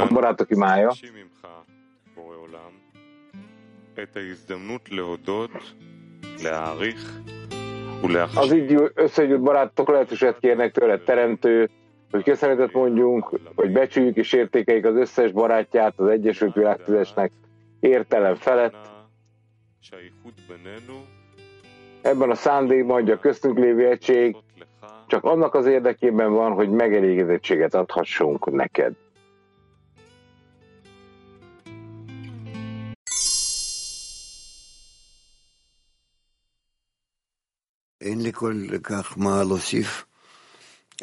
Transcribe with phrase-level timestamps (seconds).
[0.00, 0.92] A barátok imája.
[8.34, 11.70] Az így összegyűlt barátok lehetőséget kérnek tőle teremtő,
[12.10, 17.30] hogy köszönetet mondjunk, hogy becsüljük és értékeljük az összes barátját az Egyesült világtudásnak
[17.80, 18.76] értelem felett.
[22.02, 24.36] Ebben a szándékban, hogy a köztünk lévő egység
[25.09, 28.93] csak annak az érdekében van, hogy megelégedettséget adhassunk neked.
[38.01, 40.05] אין לי כל כך מה להוסיף,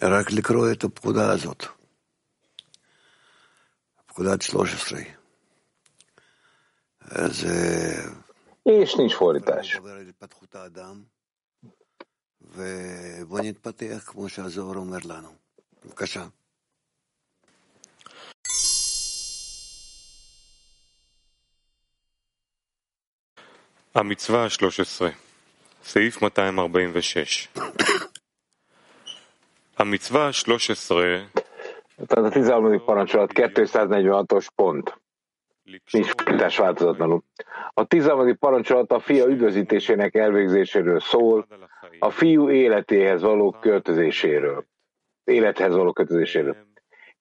[0.02, 1.64] רק לקרוא את הפקודה הזאת.
[4.06, 4.98] פקודת 13.
[7.00, 8.04] אז אה,
[8.64, 9.14] És nincs
[15.84, 16.24] בבקשה.
[23.94, 25.04] המצווה ה-13,
[25.84, 27.48] סעיף 246.
[29.78, 30.94] המצווה ה-13
[32.08, 32.78] Tehát a 13.
[32.86, 34.92] parancsolat 246-os pont.
[35.64, 37.22] Nincs לקשור fordítás változatlanul.
[37.74, 38.34] A 13.
[38.34, 44.65] parancsolat a fia üdvözítésének elvégzéséről szól, על החיים, a fiú életéhez való költözéséről,
[45.23, 46.55] élethez való költözéséről.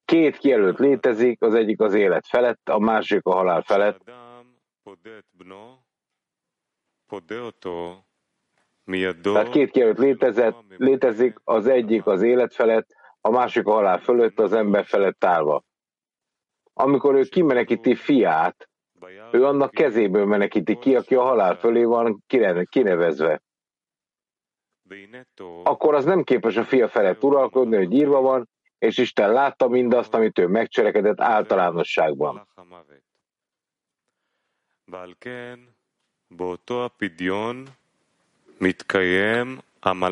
[0.04, 4.00] Két kijelölt létezik, az egyik az élet felett, a másik a halál felett.
[9.32, 12.88] Tehát két kijelölt létezett, létezik, az egyik az élet felett,
[13.20, 15.64] a másik a halál fölött, az ember felett állva.
[16.72, 18.68] Amikor ő kimenekíti fiát,
[19.32, 22.24] ő annak kezéből menekíti ki, aki a halál fölé van
[22.68, 23.42] kinevezve
[25.62, 28.48] akkor az nem képes a fia felett uralkodni, hogy írva van,
[28.78, 32.48] és Isten látta mindazt, amit ő megcselekedett általánosságban.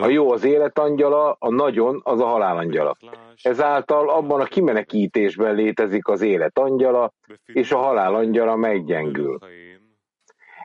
[0.03, 2.97] A jó az életangyala, a nagyon az a halálangyala.
[3.43, 7.13] Ezáltal abban a kimenekítésben létezik az életangyala,
[7.45, 9.39] és a halálangyala meggyengül.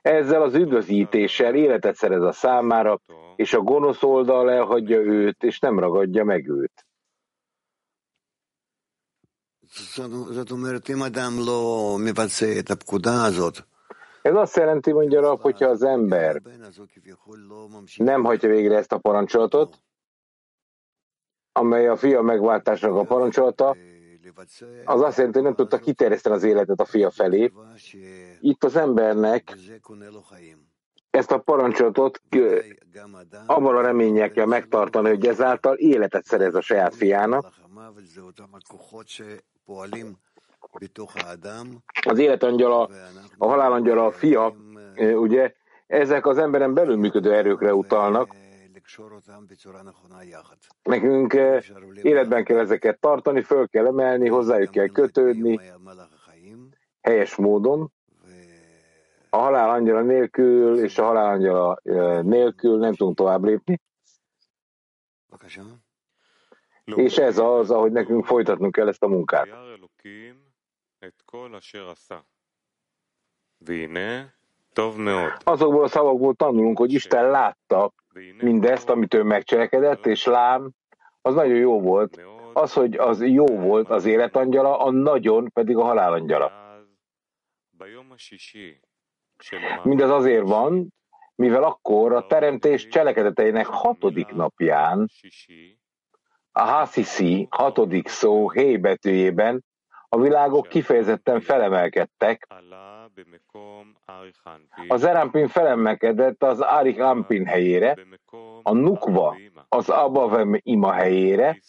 [0.02, 3.00] Ezzel az üdvözítéssel életet szerez a számára,
[3.36, 6.86] és a gonosz oldal elhagyja őt, és nem ragadja meg őt.
[14.22, 16.42] Ez azt jelenti, mondja Rab, hogyha az ember
[17.96, 19.82] nem hagyja végre ezt a parancsolatot,
[21.52, 23.76] amely a fia megváltásnak a parancsolata,
[24.86, 27.52] az azt jelenti, hogy nem tudta kiterjeszteni az életet a fia felé.
[28.40, 29.58] Itt az embernek
[31.10, 32.22] ezt a parancsolatot
[33.46, 37.54] abban a reményel kell megtartani, hogy ezáltal életet szerez a saját fiának.
[42.06, 42.90] Az életangyala,
[43.38, 44.56] a halálangyala, a fia,
[44.98, 45.54] ugye,
[45.88, 48.36] ezek az emberen belül működő erőkre utalnak,
[50.84, 51.64] Nekünk eh,
[52.02, 55.60] életben kell ezeket tartani, föl kell emelni, hozzájuk kell kötődni,
[57.02, 57.92] helyes módon.
[59.30, 63.82] A halál angyala nélkül és a halál angyala eh, nélkül nem tudunk tovább lépni.
[66.96, 69.48] És ez az, ahogy nekünk folytatnunk kell ezt a munkát.
[75.44, 77.94] Azokból a szavakból tanulunk, hogy Isten látta
[78.38, 80.72] mindezt, amit ő megcselekedett, és lám,
[81.22, 82.22] az nagyon jó volt.
[82.54, 86.52] Az, hogy az jó volt az életangyala, a nagyon pedig a halálangyala.
[89.84, 90.94] Mindez azért van,
[91.36, 95.10] mivel akkor a teremtés cselekedeteinek hatodik napján
[96.52, 99.64] a Hasisi hatodik szó hé betűjében
[100.10, 102.48] a világok kifejezetten felemelkedtek.
[104.88, 107.98] Az Erampin felemelkedett az Arik Ampin helyére,
[108.64, 109.38] a Nukva
[109.70, 111.60] az Abavem ima helyére,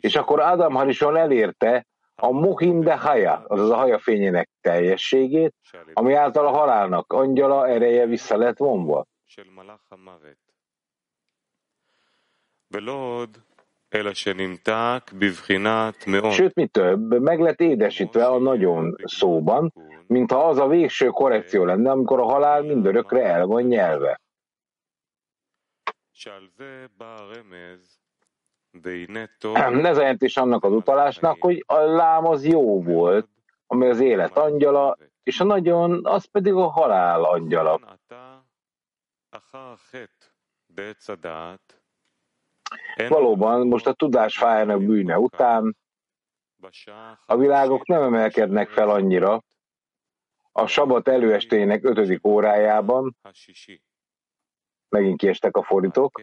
[0.00, 5.54] és akkor Adam Harison elérte a Muhim de Haya, azaz a haja fényének teljességét,
[5.92, 9.06] ami által a halálnak angyala ereje vissza lett vonva.
[16.30, 19.72] Sőt, mi több, meg lett édesítve a nagyon szóban,
[20.06, 24.20] mintha az a végső korrekció lenne, amikor a halál mindörökre el van nyelve.
[29.90, 33.28] Ez a jelentés annak az utalásnak, hogy a lám az jó volt,
[33.66, 37.80] ami az élet angyala, és a nagyon, az pedig a halál angyala.
[43.08, 45.76] Valóban most a tudás fájának bűne után.
[47.26, 49.42] A világok nem emelkednek fel annyira,
[50.52, 53.16] a sabat előestének ötödik órájában,
[54.88, 56.22] megint kiestek a fordítók,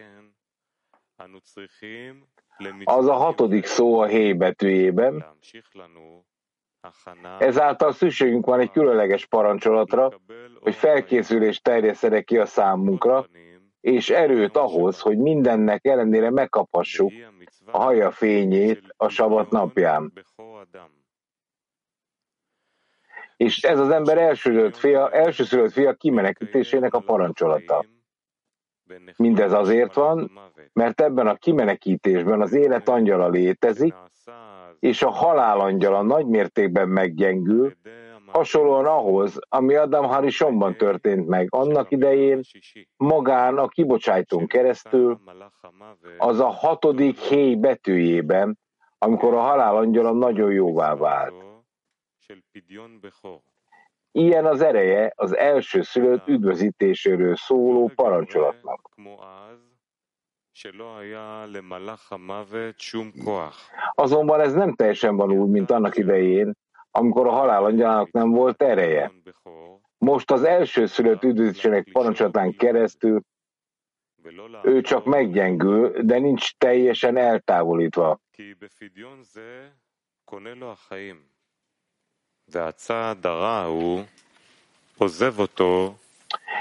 [2.84, 5.24] az a hatodik szó a hé betűjében,
[7.38, 10.10] ezáltal szükségünk van egy különleges parancsolatra,
[10.60, 13.26] hogy felkészülést terjesztenek ki a számunkra,
[13.80, 17.12] és erőt ahhoz, hogy mindennek ellenére megkaphassuk
[17.64, 20.12] a haja fényét a sabat napján.
[23.36, 27.84] És ez az ember elsőszülött fia, elsőszülött fia kimenekítésének a parancsolata.
[29.16, 30.30] Mindez azért van,
[30.72, 33.94] mert ebben a kimenekítésben az élet angyala létezik,
[34.78, 37.74] és a halál angyala nagy mértékben meggyengül,
[38.32, 42.40] hasonlóan ahhoz, ami Adam Harisonban történt meg annak idején,
[42.96, 45.20] magán a kibocsájtón keresztül,
[46.18, 48.58] az a hatodik héj betűjében,
[48.98, 51.34] amikor a halál angyala nagyon jóvá vált.
[54.12, 58.88] Ilyen az ereje az első szülött üdvözítéséről szóló parancsolatnak.
[63.94, 66.56] Azonban ez nem teljesen van úgy, mint annak idején,
[66.90, 69.12] amikor a halálangyalának nem volt ereje.
[69.98, 73.20] Most az első szülött üdvözítésének parancsolatán keresztül
[74.62, 78.20] ő csak meggyengül, de nincs teljesen eltávolítva.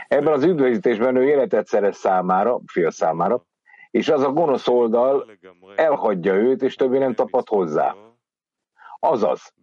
[0.07, 3.43] Ebben az üdvözítésben ő életet szerez számára, fia számára,
[3.91, 5.31] és az a gonosz oldal
[5.75, 7.95] elhagyja őt, és többé nem tapad hozzá.
[8.99, 9.53] Azaz,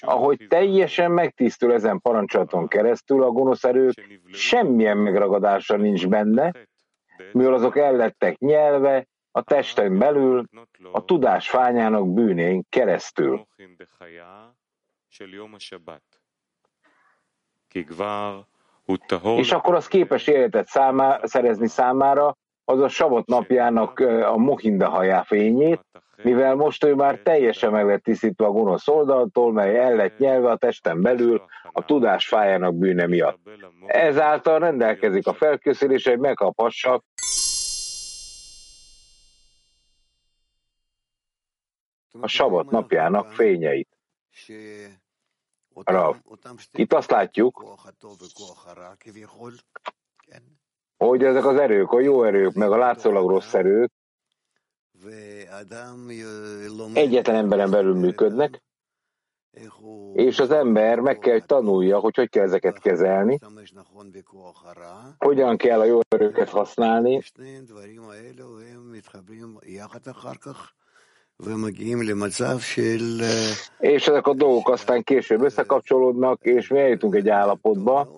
[0.00, 6.52] ahogy teljesen megtisztul ezen parancsolaton keresztül, a gonosz erők semmilyen megragadása nincs benne,
[7.32, 10.44] mivel azok ellettek nyelve, a testen belül,
[10.92, 13.46] a tudás fányának bűnén keresztül.
[19.36, 22.36] És akkor az képes életet számá, szerezni számára,
[22.68, 25.80] az a savat napjának a mohinda hajá fényét,
[26.22, 30.50] mivel most ő már teljesen meg lett tisztítva a gonosz oldaltól, mely el lett nyelve
[30.50, 31.42] a testen belül
[31.72, 33.38] a tudás fájának bűne miatt.
[33.86, 37.02] Ezáltal rendelkezik a felkészülés, hogy megkaphassa
[42.20, 43.88] a sabat napjának fényeit.
[45.84, 46.16] Rav.
[46.72, 47.78] Itt azt látjuk,
[50.98, 53.92] hogy ezek az erők, a jó erők, meg a látszólag rossz erők
[56.92, 58.62] egyetlen emberen belül működnek,
[60.12, 63.38] és az ember meg kell, hogy tanulja, hogy hogy kell ezeket kezelni,
[65.18, 67.22] hogyan kell a jó erőket használni,
[73.78, 78.17] és ezek a dolgok aztán később összekapcsolódnak, és mi eljutunk egy állapotba,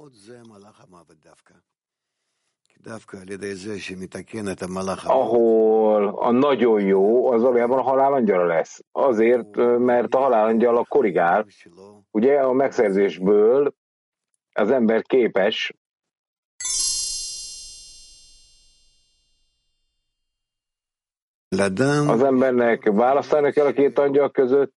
[5.04, 8.80] ahol a nagyon jó az valójában a halálangyala lesz.
[8.92, 11.46] Azért, mert a halálangyala korrigál.
[12.10, 13.74] Ugye a megszerzésből
[14.52, 15.74] az ember képes
[22.06, 24.72] az embernek választani kell a két angyal között,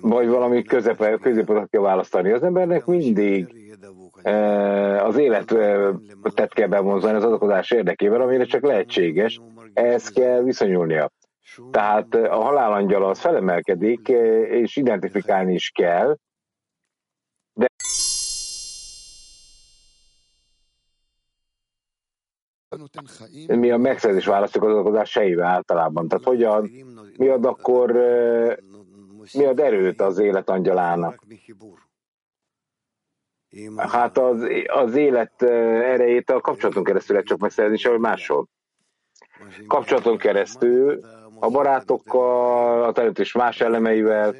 [0.00, 2.32] vagy valami közepe, középet kell választani.
[2.32, 3.54] Az embernek mindig
[5.02, 9.40] az életet kell bemondani az adakozás érdekében, amire csak lehetséges,
[9.72, 11.10] ehhez kell viszonyulnia.
[11.70, 14.08] Tehát a halálangyal az felemelkedik,
[14.48, 16.16] és identifikálni is kell,
[17.52, 17.66] de
[23.56, 26.08] mi a megszerzés választjuk az adakozás sejébe általában.
[26.08, 26.70] Tehát hogyan,
[27.16, 27.92] mi ad akkor,
[29.32, 31.24] mi ad erőt az életangyalának?
[33.76, 38.48] Hát az, az élet erejét a kapcsolaton keresztül lehet csak megszerezni, sehol máshol.
[39.66, 41.00] Kapcsolaton keresztül,
[41.40, 44.34] a barátokkal, a teremtés más elemeivel,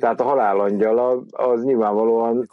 [0.00, 2.48] tehát a halálangyala az nyilvánvalóan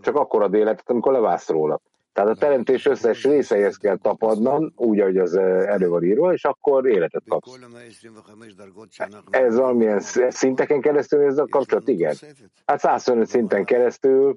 [0.00, 1.80] csak akkor ad életet, amikor levász róla.
[2.14, 6.86] Tehát a teremtés összes részeihez kell tapadnom, úgy, ahogy az elő van írva, és akkor
[6.86, 7.58] életet kapsz.
[9.30, 11.88] Ez valamilyen szinteken keresztül ez a kapcsolat?
[11.88, 12.16] Igen.
[12.66, 14.36] Hát 125 szinten keresztül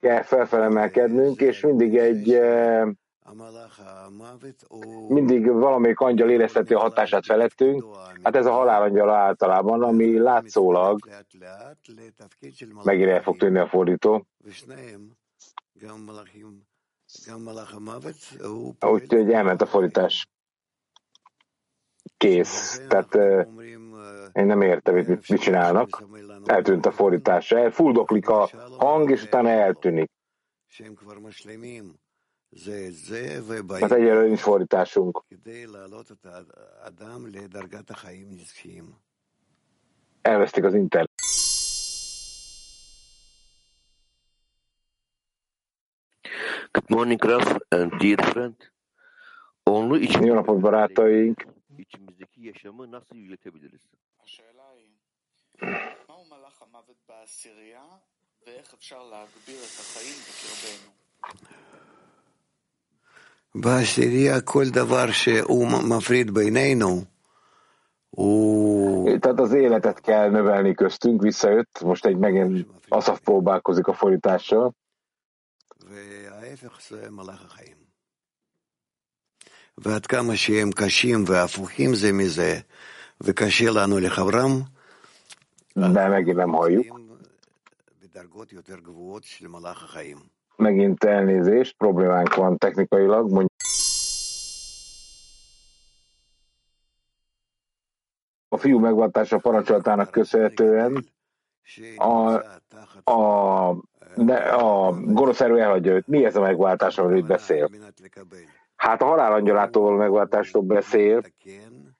[0.00, 2.40] kell felfelemelkednünk, és mindig egy
[5.08, 7.84] mindig valamelyik angyal érezheti a hatását felettünk,
[8.22, 10.98] hát ez a halálangyal általában, ami látszólag
[12.84, 14.26] megint el fog tűnni a fordító.
[18.80, 20.28] Úgyhogy elment a fordítás.
[22.16, 22.82] kész.
[22.88, 23.14] Tehát
[24.32, 26.02] én nem értem, mit, mit csinálnak.
[26.44, 27.54] Eltűnt a fordítás.
[27.70, 28.48] Fuldoklik a
[28.78, 30.10] hang, és utána eltűnik.
[33.80, 35.24] Hát egyelőre nincs fordításunk.
[40.22, 41.07] Elvesztik az internet.
[46.77, 48.55] Good morning, Raf and dear friend.
[49.65, 51.45] Onlu için Jó napot, barátaink!
[51.77, 53.81] içimizdeki yaşamı nasıl yücetebiliriz?
[56.09, 57.87] מהו מלאך המוות בעשירייה
[58.45, 60.91] ואיך אפשר להגביר את החיים בקרבנו?
[63.55, 67.03] בעשירייה כל דבר שהוא מפריד בינינו
[69.19, 74.73] tehát az életet kell növelni köztünk, visszajött, most egy megint Asaf próbálkozik a fordítással.
[79.77, 82.59] ועד כמה שהם קשים והפוכים זה מזה,
[83.21, 84.61] וקשה לנו לחברם,
[85.75, 87.01] de megint nem halljuk.
[90.55, 93.29] Megint elnézést, problémánk van technikailag.
[93.29, 93.51] Mondjuk
[98.49, 101.05] a fiú megváltása parancsoltának köszönhetően
[101.95, 102.33] a,
[103.11, 103.69] a,
[104.24, 106.06] ne, a gonosz erő elhagyja őt.
[106.06, 107.70] Mi ez a megváltás, amiről itt beszél?
[108.76, 111.22] Hát a halálangyalától megváltásról beszél,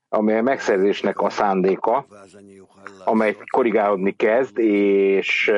[0.09, 2.07] amely a megszerzésnek a szándéka,
[3.05, 5.53] amely korrigálódni kezd, és,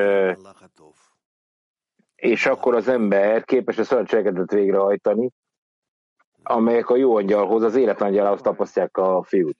[2.15, 5.31] és akkor az ember képes a szörnycselekedet végrehajtani,
[6.43, 9.57] amelyek a jó angyalhoz, az életangyalához tapasztják a fiút.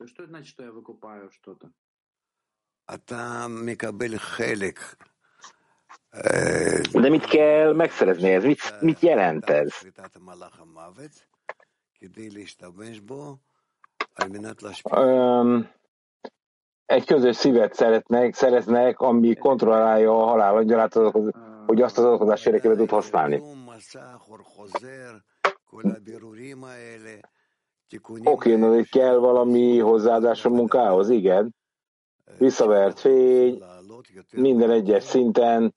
[6.92, 8.44] De mit kell megszerezni ez?
[8.44, 9.72] Mit, mit jelent ez?
[14.96, 15.70] Um,
[16.86, 20.94] egy közös szívet szeretnek, szereznek, ami kontrollálja a halálangyalát,
[21.66, 23.42] hogy azt az adakozás érdekében tud használni.
[28.24, 31.56] Oké, okay, hogy kell valami hozzáadás a munkához, igen.
[32.38, 33.64] Visszavert fény,
[34.32, 35.74] minden egyes szinten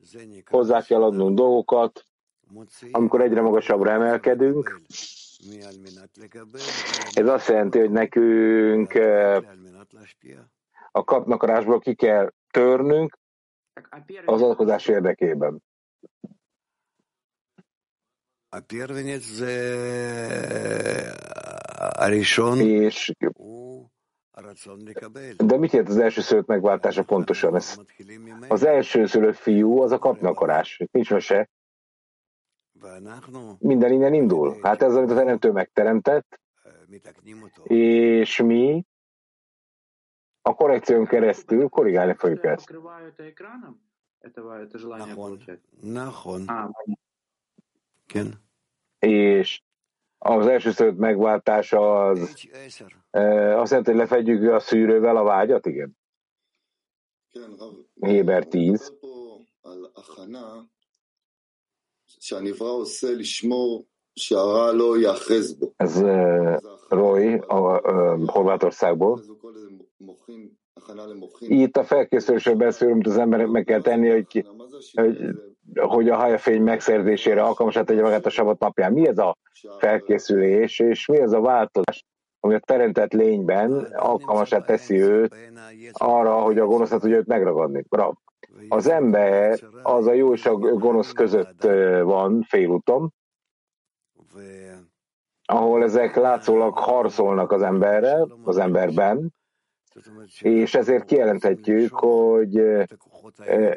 [0.51, 2.05] hozzá kell adnunk dolgokat,
[2.91, 4.81] amikor egyre magasabbra emelkedünk.
[7.13, 8.95] Ez azt jelenti, hogy nekünk
[10.93, 13.19] a kapnakarásból ki kell törnünk
[14.25, 15.63] az adakozás érdekében.
[22.59, 23.13] És
[25.37, 27.55] de mit jelent az első szülött megváltása pontosan?
[27.55, 27.81] Ez,
[28.49, 30.83] az első szülött fiú az a kapnakarás.
[30.91, 31.51] Nincs mese.
[33.59, 34.59] Minden innen indul.
[34.63, 36.41] Hát ez, amit a teremtő megteremtett,
[37.63, 38.87] és mi
[40.43, 42.75] a korrekción keresztül korrigálni fogjuk ezt.
[48.99, 49.63] És
[50.27, 52.21] az első szőt megváltása az
[53.57, 55.97] azt jelenti, hogy lefedjük a szűrővel a vágyat, igen?
[58.01, 58.93] Héber 10.
[65.77, 66.57] Ez uh,
[66.89, 69.21] Roy, a, uh, Horvátországból.
[71.39, 74.47] Itt a felkészülésről beszélünk, amit az embernek meg kell tenni, hogy,
[74.93, 75.19] hogy,
[75.81, 78.93] hogy a hajafény megszerzésére alkalmasát tegye magát a sabat napján.
[78.93, 79.37] Mi ez a
[79.79, 82.05] felkészülés, és mi ez a változás,
[82.41, 85.35] ami a teremtett lényben alkalmasát teszi őt
[85.93, 87.85] arra, hogy a gonoszat tudja őt megragadni.
[88.69, 91.63] Az ember az a jó és a gonosz között
[92.03, 93.13] van félúton,
[95.45, 99.35] ahol ezek látszólag harcolnak az emberrel, az emberben,
[100.41, 102.57] és ezért kijelenthetjük, hogy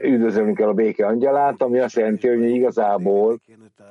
[0.01, 3.39] üdvözölni kell a béke angyalát, ami azt jelenti, hogy igazából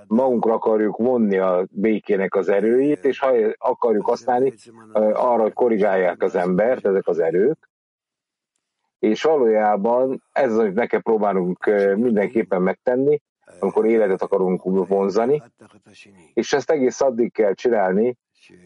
[0.07, 4.53] magunkra akarjuk vonni a békének az erőit, és ha akarjuk használni
[4.93, 7.71] arra, hogy korrigálják az embert, ezek az erők,
[8.99, 13.21] és valójában ez az, amit meg kell próbálnunk mindenképpen megtenni,
[13.61, 15.43] amikor életet akarunk vonzani,
[16.35, 18.17] és ezt egész addig kell csinálni,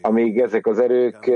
[0.01, 1.31] amíg ezek az erők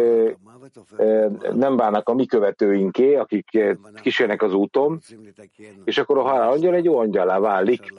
[1.53, 3.59] nem válnak a mi követőinké, akik
[4.01, 4.99] kísérnek az úton,
[5.83, 7.93] és akkor a halál angyal egy jó angyalá válik.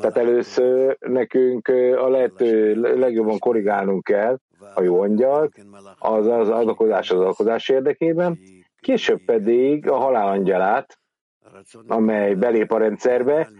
[0.00, 1.68] Tehát először nekünk
[1.98, 4.38] a lehető legjobban korrigálnunk kell
[4.74, 5.50] a jó angyal,
[5.98, 8.38] az az adakozás az adakozás érdekében,
[8.80, 10.98] később pedig a halál angyalát,
[11.86, 13.50] amely belép a rendszerbe,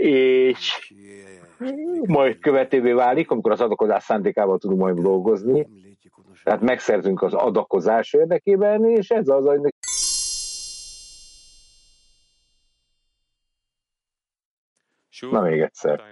[0.00, 0.92] és
[2.06, 5.66] majd követővé válik, amikor az adakozás szándékával tudunk majd dolgozni,
[6.44, 9.60] Tehát megszerzünk az adakozás érdekében, és ez az, hogy
[15.30, 16.02] Na még egyszer.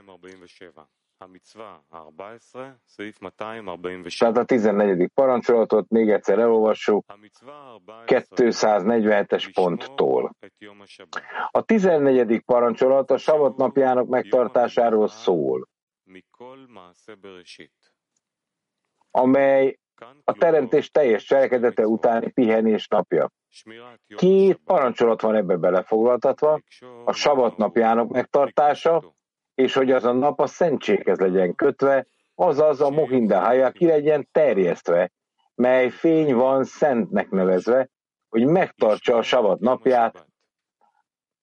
[4.19, 5.11] Tehát a 14.
[5.15, 7.05] parancsolatot még egyszer elolvassuk
[8.07, 10.37] 247-es ponttól.
[11.51, 12.43] A 14.
[12.45, 15.69] parancsolat a savat napjának megtartásáról szól,
[19.11, 19.79] amely
[20.25, 23.31] a teremtés teljes cselekedete utáni pihenés napja.
[24.17, 26.61] Két parancsolat van ebbe belefoglaltatva,
[27.05, 29.15] a savat napjának megtartása,
[29.55, 35.11] és hogy az a nap a szentséghez legyen kötve, azaz a Mohindahája ki legyen terjesztve,
[35.55, 37.89] mely fény van szentnek nevezve,
[38.29, 40.27] hogy megtartsa a savat napját,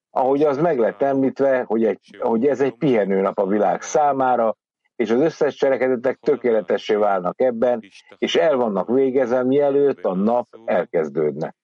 [0.09, 4.55] ahogy az meg lett említve, hogy, egy, hogy ez egy pihenőnap a világ számára,
[4.95, 7.83] és az összes cselekedetek tökéletessé válnak ebben,
[8.17, 11.55] és el vannak végezve, mielőtt a nap elkezdődne.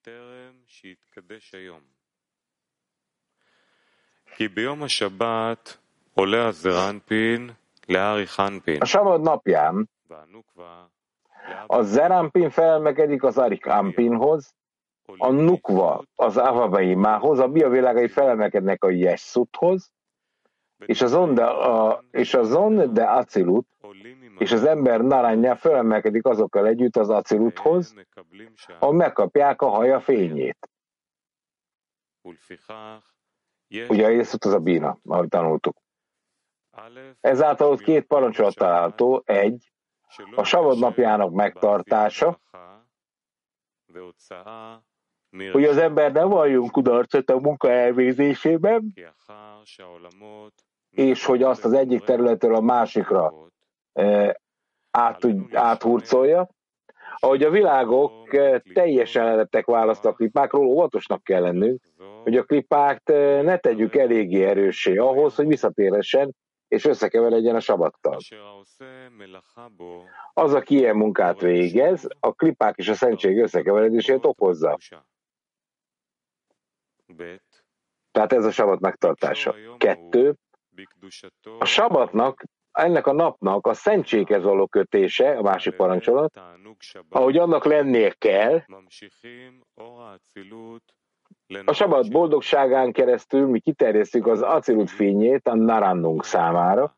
[5.64, 5.85] A
[8.84, 9.90] sabat napján
[11.66, 14.54] a Zerampin felmekedik az Arikanpinhoz,
[15.18, 19.90] a Nukva az Avabaimához, a biovilágai felemelkednek a Jessuthoz,
[20.86, 23.66] és az on de, a, és az on de Acilut,
[24.38, 27.94] és az ember narányá felemelkedik azokkal együtt az Aciluthoz,
[28.78, 30.68] ahol megkapják a haja fényét.
[33.88, 35.76] Ugye Jézus az a bína, ahogy tanultuk.
[37.20, 39.22] Ezáltal ott két parancsolat található.
[39.24, 39.72] Egy,
[40.34, 42.40] a savod napjának megtartása,
[45.52, 48.92] hogy az ember ne valljunk kudarcot a munka elvégzésében,
[50.90, 53.34] és hogy azt az egyik területről a másikra
[54.90, 56.48] át, áthurcolja.
[57.18, 58.28] Ahogy a világok
[58.72, 61.82] teljesen elettek választ a klipákról, óvatosnak kell lennünk,
[62.22, 63.02] hogy a klipát
[63.42, 66.34] ne tegyük eléggé erőssé ahhoz, hogy visszatérhessen
[66.68, 68.18] és összekeveredjen a sabattal.
[70.32, 74.76] Az, aki ilyen munkát végez, a klipák és a szentség összekeveredését okozza.
[78.10, 79.54] Tehát ez a sabat megtartása.
[79.76, 80.34] Kettő,
[81.58, 86.40] a sabatnak, ennek a napnak a szentséghez való kötése, a másik parancsolat,
[87.08, 88.62] ahogy annak lennie kell,
[91.64, 96.96] a sabat boldogságán keresztül mi kiterjesztjük az acilut fényét a narannunk számára.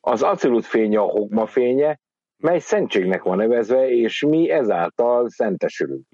[0.00, 2.00] Az acilut fénye a hogma fénye,
[2.36, 6.06] mely szentségnek van nevezve, és mi ezáltal szentesülünk.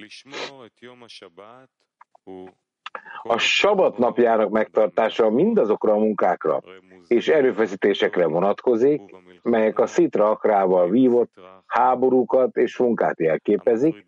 [3.23, 6.63] A sabat napjának megtartása mindazokra a munkákra
[7.07, 9.03] és erőfeszítésekre vonatkozik,
[9.43, 11.33] melyek a szitra akrával vívott
[11.67, 14.05] háborúkat és munkát jelképezik,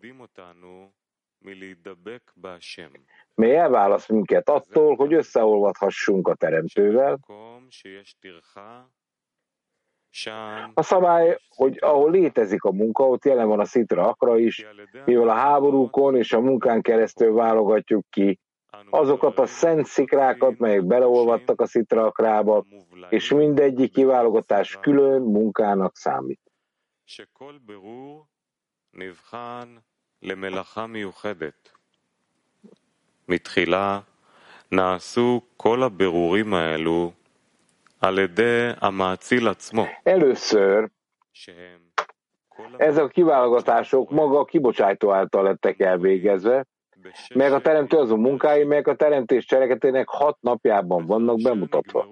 [3.35, 7.19] mely elválaszt minket attól, hogy összeolvadhassunk a Teremtővel.
[10.73, 14.65] A szabály, hogy ahol létezik a munka, ott jelen van a szitra akra is,
[15.05, 18.39] mivel a háborúkon és a munkán keresztül válogatjuk ki
[18.89, 22.65] azokat a szent szikrákat, melyek beleolvadtak a szitra akrába,
[23.09, 26.41] és mindegyik kiválogatás külön munkának számít.
[30.22, 31.68] למלאכה מיוחדת.
[33.28, 34.00] מתחילה
[34.72, 37.12] נעשו כל הבירורים האלו
[38.00, 39.86] על ידי המאציל עצמו.
[40.06, 40.84] Először
[42.76, 46.66] ezek a kiválogatások maga a kibocsátó által lettek elvégezve,
[47.34, 52.06] meg a teremtő azon munkái, meg a teremtés cselekedetének hat napjában vannak bemutatva.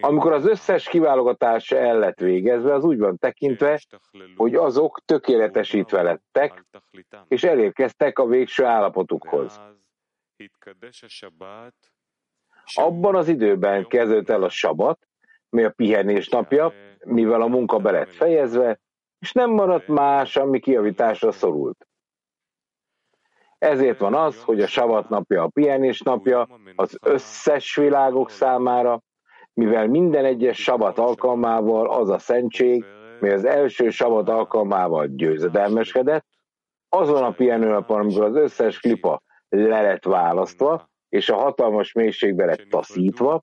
[0.00, 3.80] Amikor az összes kiválogatás el lett végezve, az úgy van tekintve,
[4.36, 6.64] hogy azok tökéletesítve lettek,
[7.28, 9.60] és elérkeztek a végső állapotukhoz.
[12.74, 15.08] Abban az időben kezdődött el a sabat,
[15.48, 16.72] mi a pihenés napja,
[17.04, 18.80] mivel a munka be lett fejezve,
[19.18, 21.88] és nem maradt más, ami kiavításra szorult.
[23.60, 29.00] Ezért van az, hogy a savat napja a pihenés napja az összes világok számára,
[29.52, 32.84] mivel minden egyes sabat alkalmával az a szentség,
[33.20, 36.24] mely az első sabat alkalmával győzedelmeskedett,
[36.88, 42.66] azon a pihenőnapon, amikor az összes klipa le lett választva, és a hatalmas mélységbe lett
[42.70, 43.42] taszítva,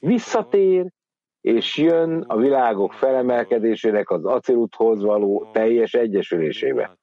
[0.00, 0.86] visszatér,
[1.40, 6.96] és jön a világok felemelkedésének az aciluthoz való teljes egyesülésébe.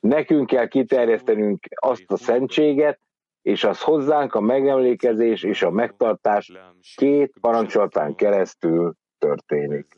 [0.00, 3.00] Nekünk kell kiterjesztenünk azt a szentséget,
[3.42, 6.52] és az hozzánk a megemlékezés és a megtartás
[6.94, 9.94] két parancsolatán keresztül történik.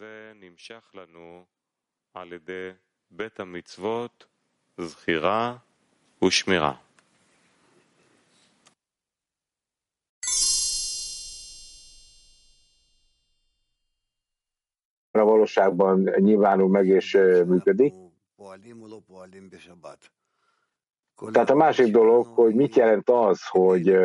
[15.11, 17.13] A valóságban nyilvánul meg és
[17.47, 17.95] működik.
[21.33, 23.97] Tehát a másik dolog, hogy mit jelent az, hogy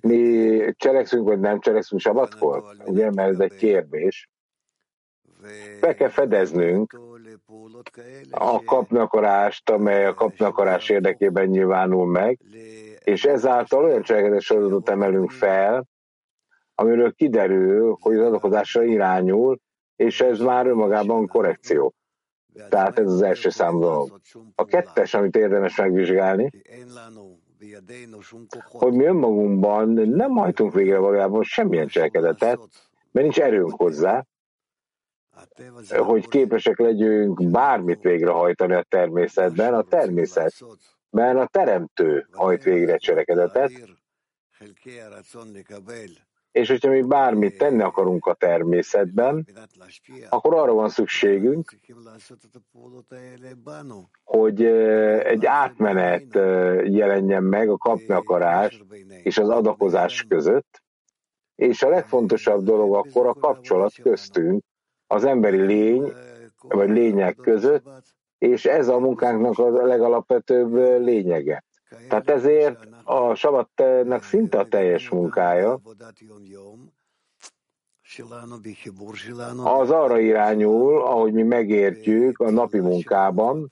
[0.00, 2.64] mi cselekszünk, vagy nem cselekszünk sabatkor?
[2.84, 4.28] Ugye, mert ez egy kérdés.
[5.80, 7.00] Be kell fedeznünk.
[8.30, 12.40] a kapnakarást, amely a kapnakarás érdekében nyilvánul meg,
[13.04, 15.86] és ezáltal olyan cselekedet sorozatot emelünk fel,
[16.74, 19.58] amiről kiderül, hogy az adakozásra irányul,
[19.96, 21.94] és ez már önmagában korrekció.
[22.68, 24.20] Tehát ez az első szám dolog.
[24.54, 26.50] A kettes, amit érdemes megvizsgálni,
[28.64, 32.58] hogy mi önmagunkban nem hajtunk végre valójában semmilyen cselekedetet,
[33.10, 34.24] mert nincs erőnk hozzá,
[35.96, 40.54] hogy képesek legyünk bármit végrehajtani a természetben, a természet,
[41.10, 43.72] mert a teremtő hajt végre cselekedetet,
[46.58, 49.46] és hogyha mi bármit tenni akarunk a természetben,
[50.28, 51.78] akkor arra van szükségünk,
[54.24, 54.64] hogy
[55.24, 56.34] egy átmenet
[56.84, 58.82] jelenjen meg a kapni akarás
[59.22, 60.82] és az adakozás között,
[61.54, 64.64] és a legfontosabb dolog akkor a kapcsolat köztünk,
[65.06, 66.12] az emberi lény,
[66.68, 67.86] vagy lények között,
[68.38, 71.64] és ez a munkánknak a legalapvetőbb lényege.
[72.08, 75.80] Tehát ezért a sabatnak szinte a teljes munkája
[79.64, 83.68] az arra irányul, ahogy mi megértjük a napi munkában,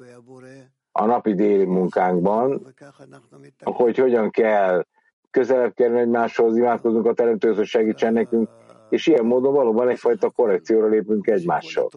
[0.93, 2.75] a napi déli munkánkban,
[3.65, 4.87] hogy hogyan kell
[5.31, 8.49] közelebb kerülni egymáshoz, imádkozunk a teremtőhöz, hogy segítsen nekünk,
[8.89, 11.91] és ilyen módon valóban egyfajta korrekcióra lépünk egymással.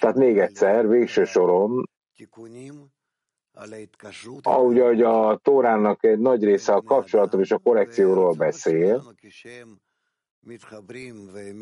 [0.00, 1.90] Tehát még egyszer, végső soron,
[4.42, 9.14] ahogy, ahogy a Tórának egy nagy része a kapcsolatról és a korrekcióról beszél,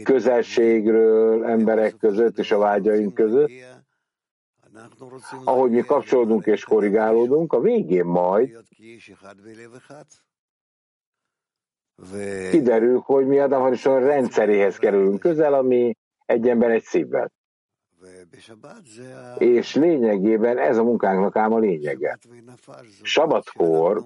[0.03, 3.51] közelségről, emberek között és a vágyaink között,
[5.45, 8.65] ahogy mi kapcsolódunk és korrigálódunk, a végén majd
[12.51, 15.21] kiderül, hogy mi Adam Harison rendszeréhez kerülünk.
[15.21, 17.33] közel, ami egy ember egy szívvel.
[19.39, 22.19] És lényegében ez a munkánknak ám a lényege.
[23.03, 24.05] Sabatkor,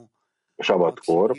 [0.56, 1.36] sabatkor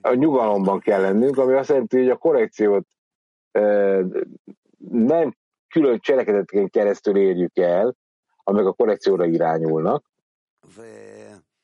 [0.00, 2.86] a nyugalomban kell lennünk, ami azt jelenti, hogy a korrekciót
[4.88, 5.36] nem
[5.68, 7.96] külön cselekedeteken keresztül érjük el,
[8.36, 10.10] amik a korrekcióra irányulnak,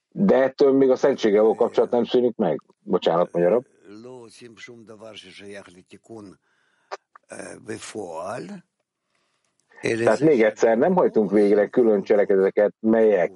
[0.09, 2.63] de ettől még a szentséggel kapcsolat nem szűnik meg.
[2.79, 3.67] Bocsánat, magyarabb.
[9.81, 13.33] Tehát még egyszer, nem hajtunk végre külön cselekedeteket, melyek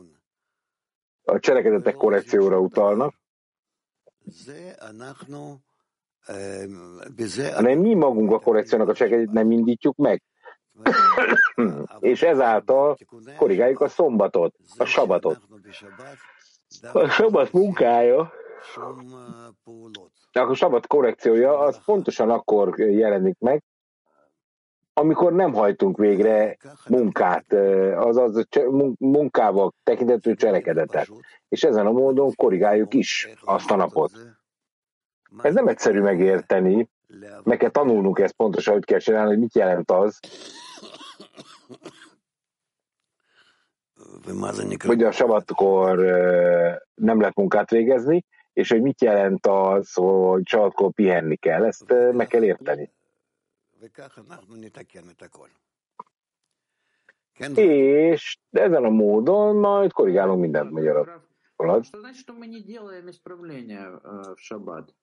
[1.22, 3.14] a cselekedetek korrekcióra utalnak,
[7.54, 10.22] hanem mi magunk a korrekciónak a cselekedet nem indítjuk meg.
[11.98, 12.96] és ezáltal
[13.36, 15.40] korrigáljuk a szombatot, a sabatot.
[16.92, 18.32] A sabat munkája,
[20.32, 23.62] a sabat korrekciója, az pontosan akkor jelenik meg,
[24.92, 26.56] amikor nem hajtunk végre
[26.88, 27.52] munkát,
[27.94, 28.46] azaz
[28.98, 31.08] munkával tekintető cselekedetet.
[31.48, 34.12] És ezen a módon korrigáljuk is azt a napot.
[35.42, 36.88] Ez nem egyszerű megérteni,
[37.42, 40.18] meg kell tanulnunk ezt pontosan, hogy kell csinálni, hogy mit jelent az,
[44.86, 45.98] hogy a sabatkor
[46.94, 48.24] nem lehet munkát végezni,
[48.59, 51.65] és hogy mit jelent az, hogy sabatkor pihenni kell.
[51.65, 52.91] Ezt meg kell érteni.
[57.55, 61.23] És ezen a módon majd korrigálunk mindent magyarul.
[61.57, 63.99] Что значит, что мы не делаем исправления
[64.35, 64.93] в шаббат?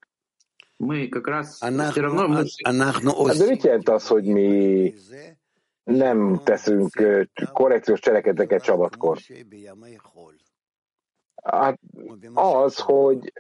[0.77, 2.29] Мы как раз все равно...
[2.29, 2.45] Мы...
[3.39, 4.95] De mit jelent az, hogy mi
[5.85, 6.91] nem teszünk
[7.53, 9.19] korrekciós cselekedeteket csabatkor?
[11.43, 11.81] Hát
[12.35, 13.33] az, hogy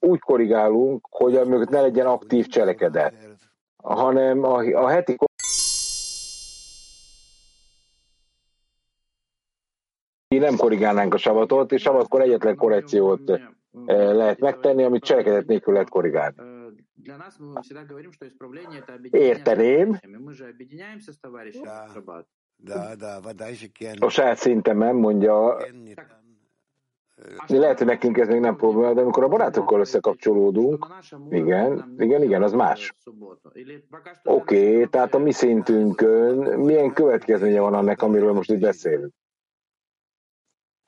[0.00, 3.14] úgy korrigálunk, hogy a mögött ne legyen aktív cselekedet,
[3.76, 5.16] hanem a, a heti
[10.28, 13.40] nem korrigálnánk a sabatot, és sabatkor egyetlen korrekciót
[13.86, 16.36] lehet megtenni, amit cselekedet nélkül lehet korrigálni.
[19.10, 19.98] Érteném.
[23.98, 25.56] A saját szintemen mondja,
[27.46, 30.86] lehet, hogy nekünk ez még nem probléma, de amikor a barátokkal összekapcsolódunk,
[31.30, 32.94] igen, igen, igen, az más.
[34.24, 39.12] Oké, okay, tehát a mi szintünkön milyen következménye van annak, amiről most itt beszélünk?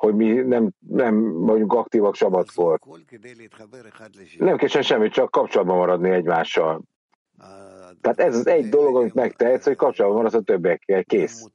[0.00, 2.80] hogy mi nem, nem vagyunk aktívak sabatkor.
[4.38, 6.82] Nem kell semmit, csak kapcsolatban maradni egymással.
[8.00, 11.04] Tehát ez az egy dolog, amit megtehetsz, hogy kapcsolatban maradsz a többiekkel.
[11.04, 11.46] Kész.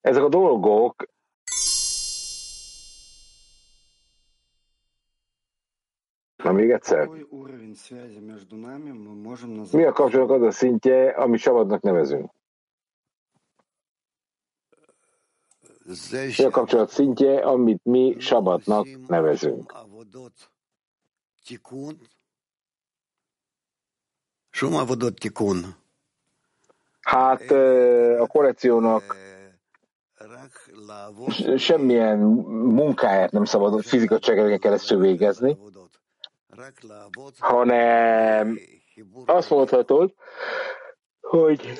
[0.00, 1.06] Ezek a dolgok
[6.44, 7.08] Na még egyszer.
[9.72, 12.30] Mi a kapcsolat az a szintje, ami sabadnak nevezünk?
[16.38, 19.72] Mi a kapcsolat szintje, amit mi sabatnak nevezünk?
[27.00, 27.50] Hát
[28.20, 29.16] a korrekciónak
[31.56, 35.58] semmilyen munkáját nem szabad fizikai cselekedeken keresztül végezni,
[37.38, 38.58] hanem
[39.26, 40.14] azt mondhatod,
[41.20, 41.72] hogy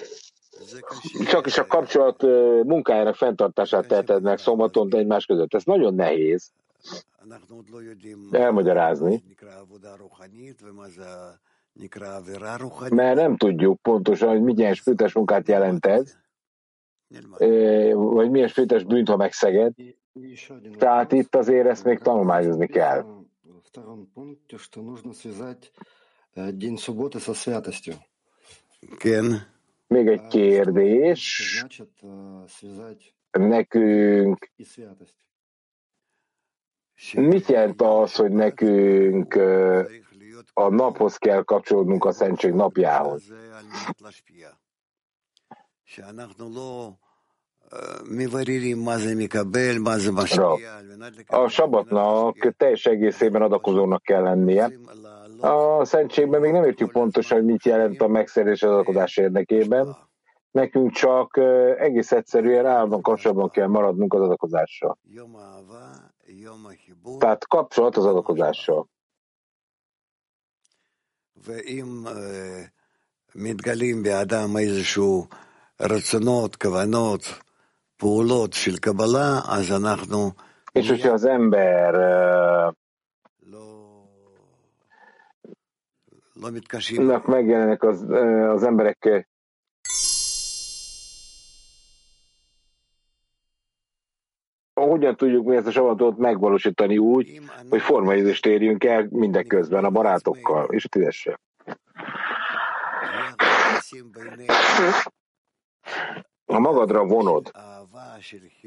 [1.26, 2.22] csak is a kapcsolat
[2.64, 5.54] munkájának fenntartását teheted meg szombaton egymás között.
[5.54, 6.50] Ez nagyon nehéz.
[8.30, 9.22] Elmagyarázni,
[12.88, 16.16] mert nem tudjuk pontosan, hogy milyen spirites munkát jelent ez,
[17.94, 19.72] vagy milyen spirites bűnt, ha megszeged.
[20.78, 23.04] Tehát itt azért ezt még tanulmányozni kell.
[28.80, 29.56] Igen.
[29.86, 31.64] Még egy kérdés.
[33.30, 34.50] Nekünk
[37.14, 39.34] mit jelent az, hogy nekünk
[40.52, 43.32] a naphoz kell kapcsolódnunk a Szentség napjához?
[51.27, 54.71] A sabatnak teljes egészében adakozónak kell lennie.
[55.39, 59.95] A szentségben még nem értjük pontosan, hogy mit jelent a megszerzés az adakozás érdekében.
[60.51, 61.37] Nekünk csak
[61.77, 64.97] egész egyszerűen állandóan kapcsolatban kell maradnunk az adakozással.
[67.17, 68.87] Tehát kapcsolat az adakozással.
[73.35, 75.27] מתגלים באדם איזשהו
[75.81, 77.39] רצונות, כוונות,
[77.97, 80.31] פעולות של קבלה, אז אנחנו...
[80.75, 82.73] És hogyha az ember uh,
[87.25, 89.27] megjelennek az, uh, az emberek
[94.73, 100.67] hogyan tudjuk mi ezt a savatot megvalósítani úgy, hogy formaidőst érjünk el mindeközben a barátokkal
[100.69, 101.39] és a tüzessel.
[106.46, 107.50] Ha magadra vonod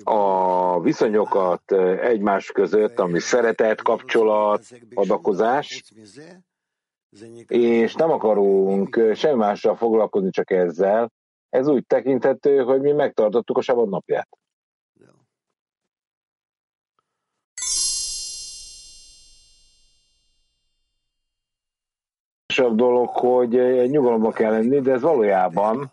[0.04, 5.84] a viszonyokat egymás között, ami szeretet, kapcsolat, adakozás,
[7.48, 11.12] és nem akarunk semmi mással foglalkozni, csak ezzel,
[11.50, 14.30] ez úgy tekinthető, hogy mi megtartottuk a sabad napját.
[22.70, 23.50] dolog, hogy
[23.90, 25.92] nyugalomba kell lenni, de ez valójában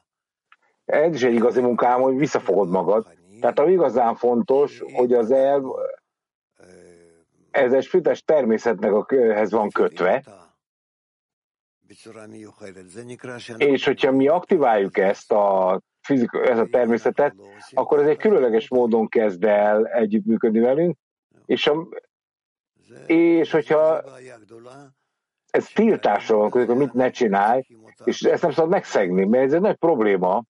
[0.89, 3.07] ez is egy igazi munkám, hogy visszafogod magad.
[3.41, 5.65] Tehát ami igazán fontos, hogy az elv,
[7.51, 10.25] ez egy fütes természetnek ehhez van kötve,
[13.57, 17.35] és hogyha mi aktiváljuk ezt a, fizika, ezt a természetet,
[17.71, 20.97] akkor ez egy különleges módon kezd el együttműködni velünk,
[21.47, 21.89] és, a,
[23.07, 24.05] és hogyha
[25.59, 27.63] ez tiltásról van, hogy mit ne csinálj,
[28.05, 30.45] és ezt nem szabad megszegni, mert ez egy nagy probléma.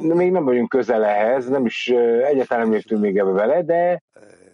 [0.00, 4.02] Még nem vagyunk közel ehhez, nem is egyáltalán nem értünk még ebbe vele, de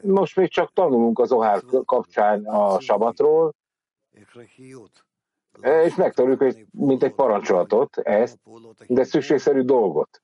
[0.03, 3.55] most még csak tanulunk az ohár kapcsán a sabatról,
[5.85, 8.39] és megtanuljuk, hogy mint egy parancsolatot, ezt,
[8.87, 10.23] de szükségszerű dolgot.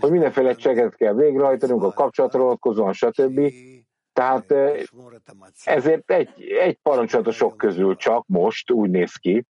[0.00, 3.52] Hogy mindenféle cseget kell végrehajtanunk a kapcsolatról vonatkozóan, stb.
[4.14, 4.54] Tehát
[5.64, 9.46] ezért egy, egy parancsolatok közül csak most úgy néz ki,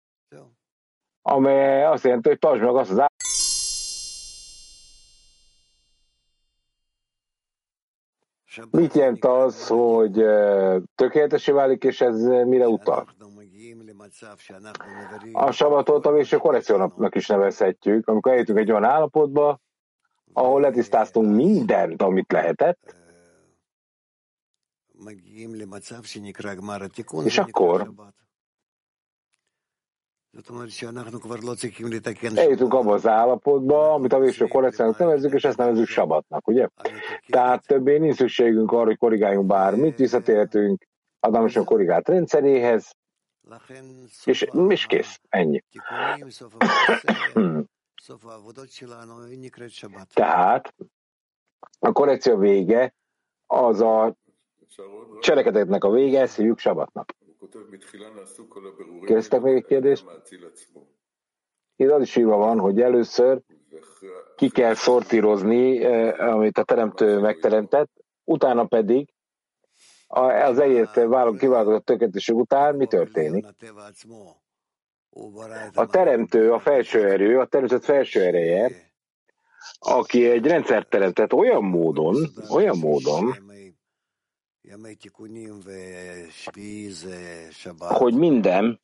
[1.21, 3.05] amely azt jelenti, hogy tartsd meg azt az
[8.71, 10.23] Mit jelent az, hogy
[10.95, 13.07] tökéletesé válik, és ez mire utal?
[15.31, 19.59] A sabatot a végső korrekciónak is nevezhetjük, amikor eljutunk egy olyan állapotba,
[20.33, 23.02] ahol letisztáztunk mindent, amit lehetett,
[27.25, 27.93] és akkor
[32.37, 36.67] Eljutunk abba az állapotba, amit a végső korrekciónak nevezzük, és ezt nevezzük sabatnak, ugye?
[37.27, 40.83] Tehát többé nincs szükségünk arra, hogy korrigáljunk bármit, visszatérhetünk
[41.19, 42.95] Adamosan korrigált rendszeréhez,
[44.25, 45.63] és, és kész, ennyi.
[50.13, 50.73] Tehát
[51.79, 52.93] a korrekció vége
[53.45, 54.15] az a
[55.19, 57.15] cselekedetnek a vége, ezt hívjuk sabatnak.
[59.05, 60.05] Kérdeztek még egy kérdést?
[61.75, 63.41] Itt az is írva van, hogy először
[64.35, 67.91] ki kell szortírozni, eh, amit a teremtő megteremtett,
[68.23, 69.13] utána pedig
[70.07, 70.93] az egyet
[71.37, 73.45] kiválogatott tökéletesség után mi történik?
[75.73, 78.91] A teremtő, a felső erő, a természet felső ereje,
[79.79, 82.15] aki egy rendszert teremtett olyan módon,
[82.49, 83.35] olyan módon,
[87.77, 88.81] hogy minden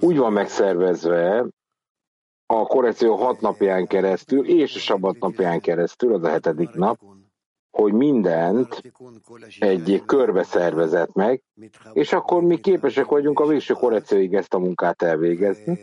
[0.00, 1.46] úgy van megszervezve
[2.46, 7.00] a korrekció hat napján keresztül és a sabat napján keresztül, az a hetedik nap,
[7.70, 8.82] hogy mindent
[9.58, 11.42] egy körbe szervezett meg,
[11.92, 15.78] és akkor mi képesek vagyunk a végső korrekcióig ezt a munkát elvégezni.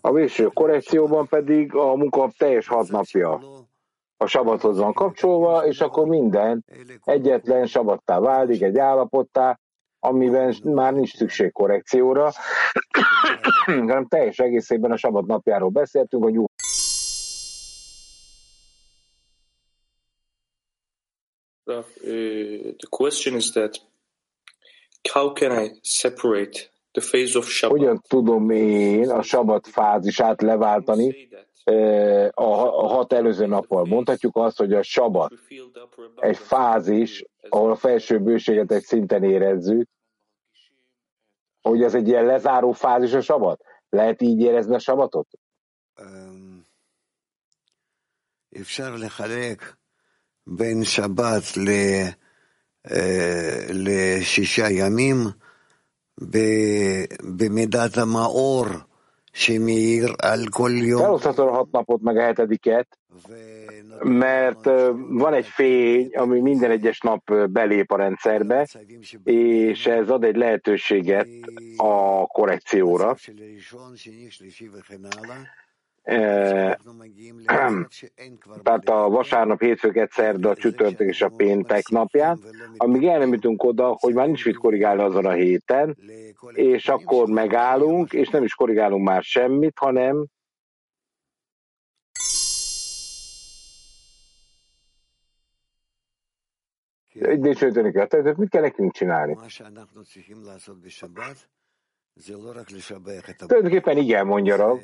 [0.00, 3.40] A végső korrekcióban pedig a munka teljes hat napja
[4.16, 6.64] a sabathoz van kapcsolva, és akkor minden
[7.04, 9.58] egyetlen sabattá válik, egy állapottá,
[9.98, 12.32] amiben már nincs szükség korrekcióra,
[13.64, 16.34] hanem teljes egészében a sabat napjáról beszéltünk, hogy
[21.68, 21.82] Uh,
[22.78, 23.80] the question is that
[25.12, 27.78] how can I separate the phase of Shabbat?
[27.78, 31.28] Hogyan tudom én a Shabbat fázisát leváltani
[32.31, 33.85] a hat előző nappal?
[33.85, 35.33] Mondhatjuk azt, hogy a Shabbat
[36.15, 39.89] egy fázis, ahol a felső bőséget egy szinten érezzük,
[41.61, 43.63] hogy ez egy ilyen lezáró fázis a Shabbat?
[43.89, 45.27] Lehet így érezni a Shabbatot?
[45.99, 46.65] Um,
[50.47, 51.43] בין שבת
[53.69, 55.17] לשישה ימים
[57.37, 58.65] במידת המאור
[60.98, 62.98] Feloszthatod a hat napot meg a hetediket,
[64.02, 64.64] mert
[65.08, 68.68] van egy fény, ami minden egyes nap belép a rendszerbe,
[69.24, 71.28] és ez ad egy lehetőséget
[71.76, 73.16] a korrekcióra.
[78.62, 82.38] Tehát a vasárnap, hétfőket, szerda, csütörtök és a péntek napján,
[82.76, 85.96] amíg el nem jutunk oda, hogy már nincs mit korrigálni azon a héten,
[86.52, 90.26] és akkor megállunk, és nem is korrigálunk már semmit, hanem
[97.36, 98.06] dicsőíteni kell.
[98.06, 99.36] Tehát mit kell nekünk csinálni?
[103.36, 104.80] Tulajdonképpen igen, mondja Rav.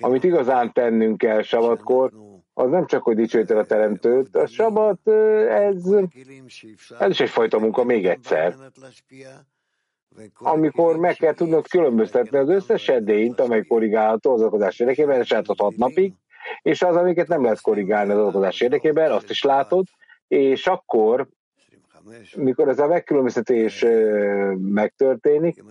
[0.00, 2.12] Amit igazán tennünk kell sabatkor,
[2.54, 5.08] az nem csak, hogy dicsőítel a teremtőt, a sabat,
[5.48, 5.84] ez,
[6.98, 8.54] ez is egyfajta munka, még egyszer.
[10.34, 15.58] Amikor meg kell tudnod különböztetni az összes edényt, amely korrigálható az okozás érdekében, és látod
[15.58, 16.12] hat napig,
[16.62, 19.84] és az, amiket nem lehet korrigálni az okozás érdekében, azt is látod,
[20.28, 21.28] és akkor
[22.36, 23.84] mikor ez a megkülönböztetés
[24.58, 25.64] megtörténik,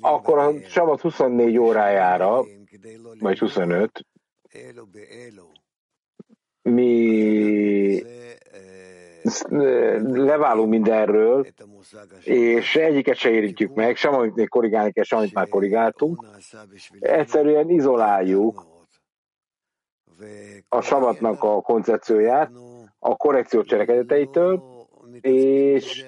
[0.00, 2.44] akkor a sabat 24 órájára,
[3.18, 4.06] vagy 25,
[6.62, 8.02] mi
[10.02, 11.46] leválunk mindenről,
[12.24, 16.26] és egyiket se érintjük meg, sem amit még korrigálni kell, sem amit már korrigáltunk.
[16.98, 18.66] Egyszerűen izoláljuk
[20.68, 22.50] a sabatnak a koncepcióját
[22.98, 24.77] a korrekció cselekedeteitől,
[25.20, 26.04] és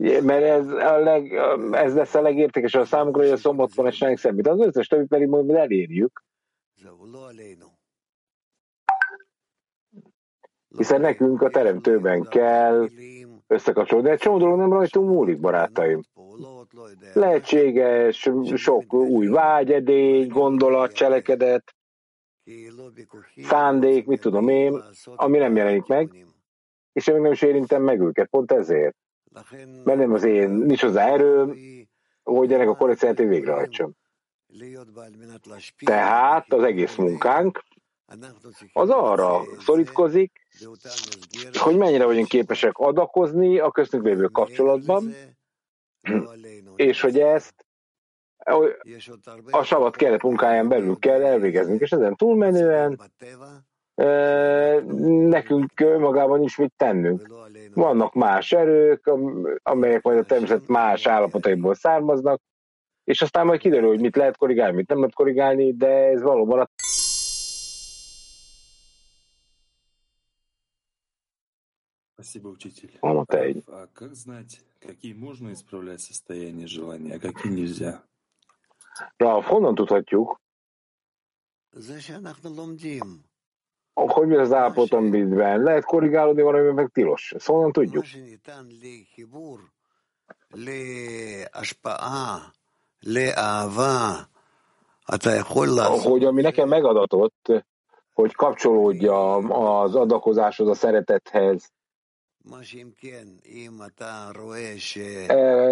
[0.00, 1.32] mert ez, a leg,
[1.72, 4.48] ez lesz a legértékesebb a számunkra, hogy a szombaton esnek szemmit.
[4.48, 6.24] Az összes többi pedig majd elérjük.
[10.76, 12.88] Hiszen nekünk a teremtőben kell
[13.46, 14.10] összekapcsolódni.
[14.10, 16.02] Egy csomó dolog nem rajtunk múlik, barátaim.
[17.14, 21.74] Lehetséges, sok új vágyedény, gondolat, cselekedet,
[23.36, 26.24] szándék, mit tudom én, ami nem jelenik meg,
[26.92, 28.96] és én nem is érintem meg őket, pont ezért.
[29.84, 31.56] Mert nem az én, nincs hozzá erőm,
[32.22, 33.92] hogy ennek a korrekciát én végrehajtsam.
[35.84, 37.62] Tehát az egész munkánk
[38.72, 40.46] az arra szorítkozik,
[41.52, 45.14] hogy mennyire vagyunk képesek adakozni a köztünk lévő kapcsolatban,
[46.76, 47.66] és hogy ezt
[49.50, 53.00] a savat keret munkáján belül kell elvégeznünk, és ezen túlmenően
[55.29, 57.27] nekünk magában nincs mit tennünk.
[57.73, 59.11] Vannak más erők,
[59.63, 62.41] amelyek majd a természet más állapotaiból származnak,
[63.03, 66.59] és aztán majd kiderül, hogy mit lehet korrigálni, mit nem lehet korrigálni, de ez valóban
[66.59, 66.67] a
[72.19, 72.97] Спасибо, учитель.
[73.01, 73.61] Он это...
[73.67, 78.03] А как знать, какие можно исправлять состояние желания, а какие нельзя?
[79.17, 80.41] Ralf, honnan tudhatjuk,
[83.94, 87.32] Hogy mi az állapot, amiben lehet korrigálódni, valami meg tilos.
[87.36, 88.04] Ezt honnan tudjuk?
[96.02, 97.64] Hogy ami nekem megadatott,
[98.12, 101.70] hogy kapcsolódjam az adakozáshoz, a szeretethez,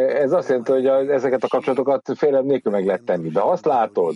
[0.08, 3.28] ez azt jelenti, hogy ezeket a kapcsolatokat félem nélkül meg lehet tenni.
[3.28, 4.14] De azt látod,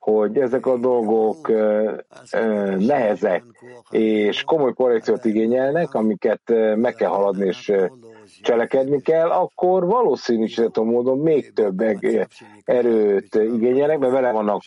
[0.00, 1.52] hogy ezek a dolgok
[2.78, 3.44] nehezek
[3.90, 6.40] és komoly korrekciót igényelnek, amiket
[6.76, 7.72] meg kell haladni és
[8.42, 11.82] cselekedni kell, akkor valószínűsíthető módon még több
[12.64, 14.62] erőt igényelnek, mert vele vannak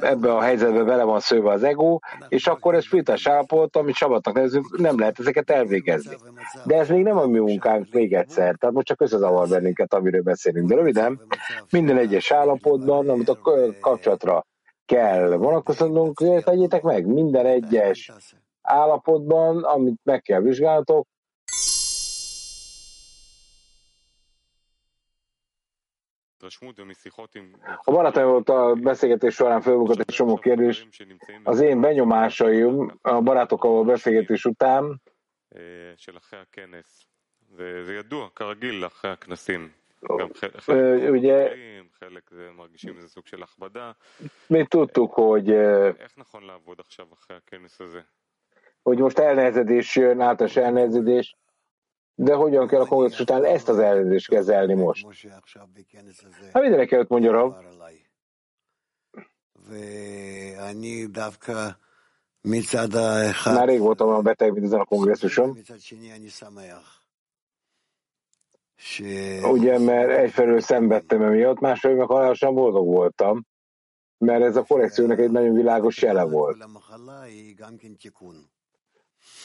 [0.00, 1.98] ebbe a helyzetbe vele van szőve az ego,
[2.28, 6.16] és akkor ez fűtás állapot, amit sabatnak nevezünk, nem lehet ezeket elvégezni.
[6.64, 10.22] De ez még nem a mi munkánk még egyszer, tehát most csak összezavar bennünket, amiről
[10.22, 10.68] beszélünk.
[10.68, 11.20] De röviden,
[11.70, 13.38] minden egyes állapotban, amit a
[13.80, 14.46] kapcsolatra
[14.86, 18.12] kell vonatkoztatnunk, tegyétek meg, minden egyes
[18.62, 21.06] állapotban, amit meg kell vizsgáltok,
[27.84, 30.86] A barátaim volt a beszélgetés során felbukott egy csomó kérdés.
[31.42, 35.02] Az én benyomásaim a barátokkal a beszélgetés után
[41.10, 41.52] ugye
[44.46, 45.48] mi tudtuk, hogy
[48.82, 51.36] hogy most elnehezedés jön, általános elnehezedés,
[52.14, 55.06] de hogyan kell a kongresszus után ezt az ellenőrzést kezelni most?
[56.52, 57.54] Hát mindenek előtt mondja Rav.
[63.44, 65.58] Már rég voltam a beteg, mint ezen a kongresszuson.
[69.42, 73.46] Ugye, mert egyfelől szenvedtem emiatt, másfelől meg halálosan boldog voltam,
[74.18, 76.64] mert ez a korrekciónak egy nagyon világos jele volt.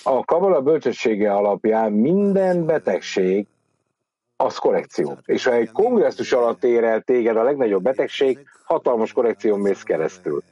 [0.03, 3.47] A kabala bölcsessége alapján minden betegség
[4.35, 5.17] az korrekció.
[5.25, 10.43] És ha egy kongresszus alatt ér el téged a legnagyobb betegség, hatalmas korrekció mész keresztül.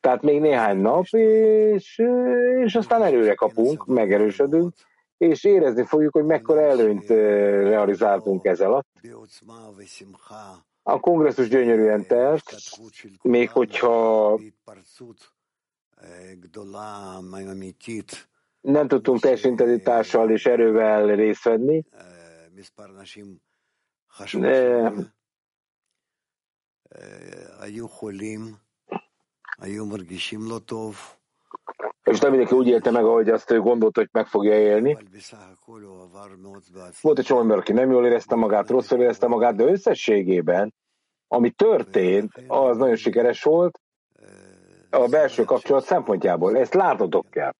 [0.00, 2.02] Tehát még néhány nap, és,
[2.64, 4.74] és aztán erőre kapunk, megerősödünk,
[5.18, 8.86] és érezni fogjuk, hogy mekkora előnyt realizáltunk ez alatt.
[10.82, 12.42] A kongresszus gyönyörűen telt,
[13.22, 14.38] még hogyha
[18.62, 21.84] nem tudtunk teljes intenzitással és erővel részt venni.
[32.04, 34.96] És nem mindenki úgy élte meg, ahogy azt ő gondolta, hogy meg fogja élni.
[37.00, 40.74] Volt egy csomó ember, aki nem jól érezte magát, rosszul érezte magát, de összességében,
[41.28, 43.80] ami történt, az nagyon sikeres volt
[44.90, 46.56] a belső kapcsolat szempontjából.
[46.56, 47.54] Ezt látnotok kell.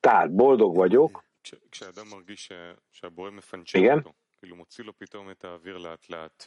[0.00, 1.24] Tehát boldog vagyok.
[3.72, 4.14] Igen?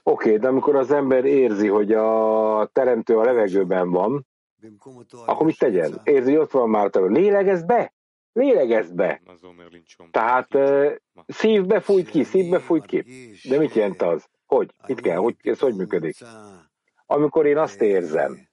[0.03, 4.27] Oké, okay, de amikor az ember érzi, hogy a teremtő a levegőben van,
[5.25, 6.01] akkor mit tegyen?
[6.03, 7.93] Érzi, hogy ott van már a Lélegezd be!
[8.33, 9.21] Lélegezd be!
[10.11, 10.95] Tehát uh,
[11.27, 13.05] szívbe fújt ki, szívbe fújt ki.
[13.49, 14.27] De mit jelent az?
[14.45, 14.73] Hogy?
[14.87, 15.17] Mit kell?
[15.17, 16.15] Hogy, ez hogy működik?
[17.05, 18.47] Amikor én azt érzem,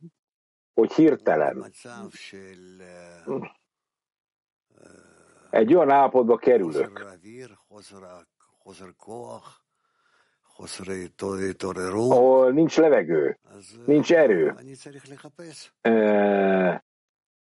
[0.74, 1.72] hogy hirtelen
[5.51, 7.18] egy olyan állapotba kerülök,
[12.11, 13.38] ahol nincs levegő,
[13.84, 14.55] nincs erő,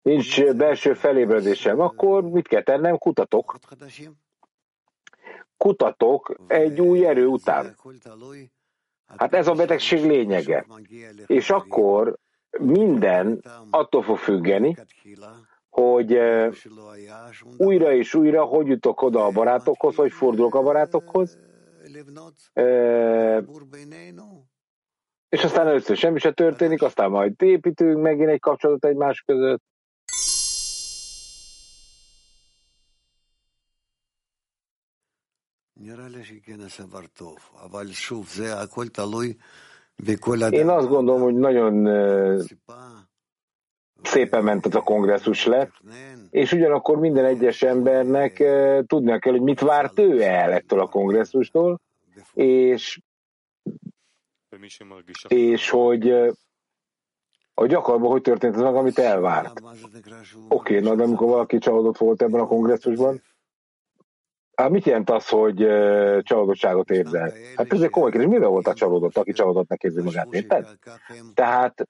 [0.03, 2.99] nincs belső felébredésem, akkor mit kell tennem?
[2.99, 3.59] Kutatok.
[5.57, 7.77] Kutatok egy új erő után.
[9.07, 10.67] Hát ez a betegség lényege.
[11.27, 12.19] És akkor
[12.59, 14.77] minden attól fog függeni,
[15.73, 16.19] hogy
[17.57, 21.39] újra és újra hogy jutok oda a barátokhoz, hogy fordulok a barátokhoz,
[25.29, 29.63] és aztán először semmi se történik, aztán majd építünk megint egy kapcsolatot egymás között.
[40.51, 41.87] Én azt gondolom, hogy nagyon
[44.03, 45.71] szépen ment az a kongresszus le,
[46.31, 48.43] és ugyanakkor minden egyes embernek
[48.87, 51.81] tudnia kell, hogy mit várt ő el ettől a kongresszustól,
[52.35, 53.01] és,
[55.29, 56.11] és hogy
[57.55, 59.61] a gyakorlatban hogy történt az meg, amit elvárt.
[60.49, 63.23] Oké, okay, na de amikor valaki csalódott volt ebben a kongresszusban,
[64.55, 67.33] Hát mit jelent az, hogy uh, csalódottságot érzel?
[67.57, 68.31] Hát ez egy komoly kérdés.
[68.31, 70.67] Mivel volt a csalódott, aki csalódottnak érzi magát, érted?
[71.35, 71.89] Tehát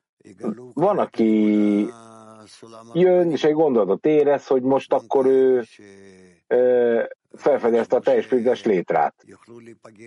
[0.72, 1.86] van, aki
[2.92, 5.64] jön, és egy gondolatot érez, hogy most akkor ő
[6.48, 7.02] uh,
[7.32, 9.14] felfedezte a teljes fizes létrát.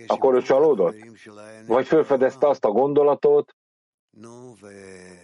[0.06, 0.96] Akkor ő csalódott?
[1.66, 3.54] Vagy felfedezte azt a gondolatot,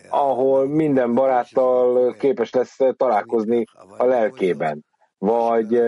[0.09, 3.65] ahol minden baráttal képes lesz találkozni
[3.97, 4.85] a lelkében.
[5.19, 5.81] Vagy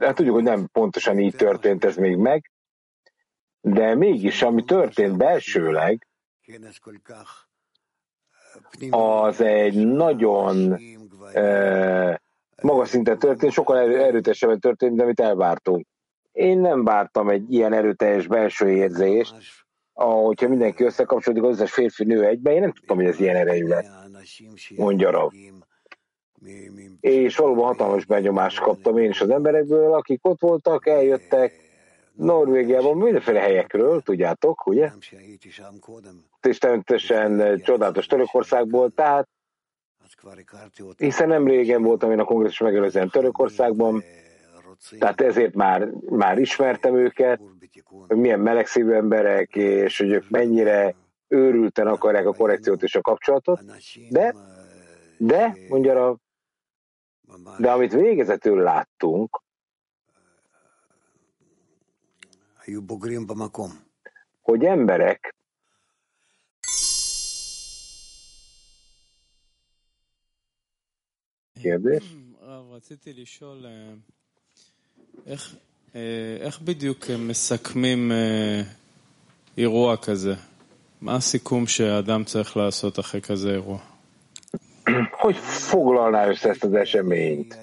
[0.00, 2.50] hát tudjuk, hogy nem pontosan így történt ez még meg,
[3.60, 6.06] de mégis, ami történt belsőleg,
[8.90, 10.78] az egy nagyon
[11.32, 12.14] eh,
[12.62, 15.86] magas szinten történt, sokkal erő, erőteljesebben történt, mint amit elvártunk.
[16.32, 19.34] Én nem vártam egy ilyen erőteljes belső érzést,
[19.92, 23.66] ahogyha mindenki összekapcsolódik, az összes férfi nő egyben, én nem tudtam, hogy ez ilyen erejű
[23.66, 23.86] lett,
[24.76, 25.32] mondja Rav.
[27.00, 31.52] És valóban hatalmas benyomást kaptam én is az emberekből, akik ott voltak, eljöttek
[32.12, 34.90] Norvégiában mindenféle helyekről, tudjátok, ugye?
[36.42, 39.28] És természetesen csodálatos Törökországból, tehát
[40.96, 44.02] hiszen nem régen voltam én a kongresszus megelőzően Törökországban,
[44.98, 47.40] tehát ezért már, már ismertem őket,
[48.06, 50.94] hogy milyen melegszívű emberek, és hogy ők mennyire
[51.28, 53.60] őrülten akarják a korrekciót és a kapcsolatot,
[54.08, 54.34] de,
[55.18, 56.16] de, mondja a
[57.58, 59.42] de amit végezetül láttunk,
[64.42, 65.34] hogy emberek
[71.62, 72.04] kérdés?
[72.70, 73.66] רציתי לשאול,
[75.26, 75.56] איך,
[76.40, 78.12] איך בדיוק מסכמים
[79.58, 80.34] אירוע כזה?
[81.00, 83.95] מה הסיכום שאדם צריך לעשות אחרי כזה אירוע?
[85.10, 87.58] Hogy foglalná össze ezt az eseményt?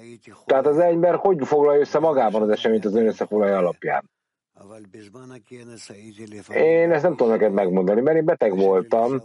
[0.46, 4.10] Tehát az ember hogy foglalja össze magában az eseményt az ön összefoglalja alapján?
[6.48, 9.22] Én ezt nem tudom neked megmondani, mert én beteg voltam,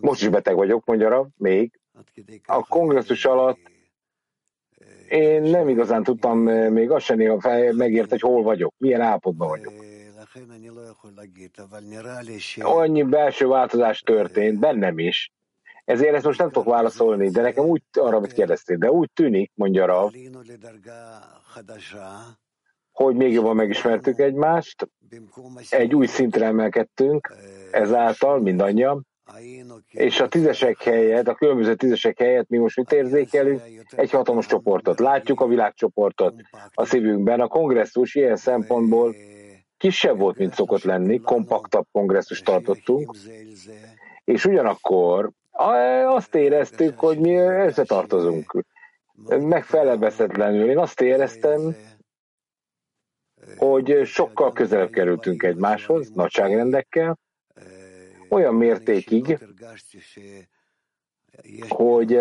[0.00, 1.80] most is beteg vagyok, mondja még.
[2.46, 3.72] A kongresszus alatt
[5.08, 6.38] én nem igazán tudtam
[6.72, 7.18] még azt sem
[7.76, 9.72] megért, hogy hol vagyok, milyen állapotban vagyok.
[12.56, 15.32] Annyi belső változás történt, bennem is,
[15.84, 19.50] ezért ezt most nem tudok válaszolni, de nekem úgy, arra, amit kérdeztél, de úgy tűnik,
[19.54, 20.12] mondja Rav,
[22.92, 24.88] hogy még jobban megismertük egymást,
[25.70, 27.32] egy új szintre emelkedtünk,
[27.70, 29.06] ezáltal mindannyian,
[29.90, 33.62] és a tízesek helyett, a különböző tízesek helyett mi most mit érzékelünk?
[33.96, 35.00] Egy hatalmas csoportot.
[35.00, 36.34] Látjuk a világcsoportot
[36.74, 37.40] a szívünkben.
[37.40, 39.14] A kongresszus ilyen szempontból
[39.76, 43.16] kisebb volt, mint szokott lenni, kompaktabb kongresszus tartottunk,
[44.24, 45.30] és ugyanakkor
[46.06, 48.64] azt éreztük, hogy mi összetartozunk.
[49.28, 50.70] Megfelebezhetetlenül.
[50.70, 51.76] Én azt éreztem,
[53.56, 57.18] hogy sokkal közelebb kerültünk egymáshoz, nagyságrendekkel,
[58.28, 59.38] olyan mértékig,
[61.68, 62.20] hogy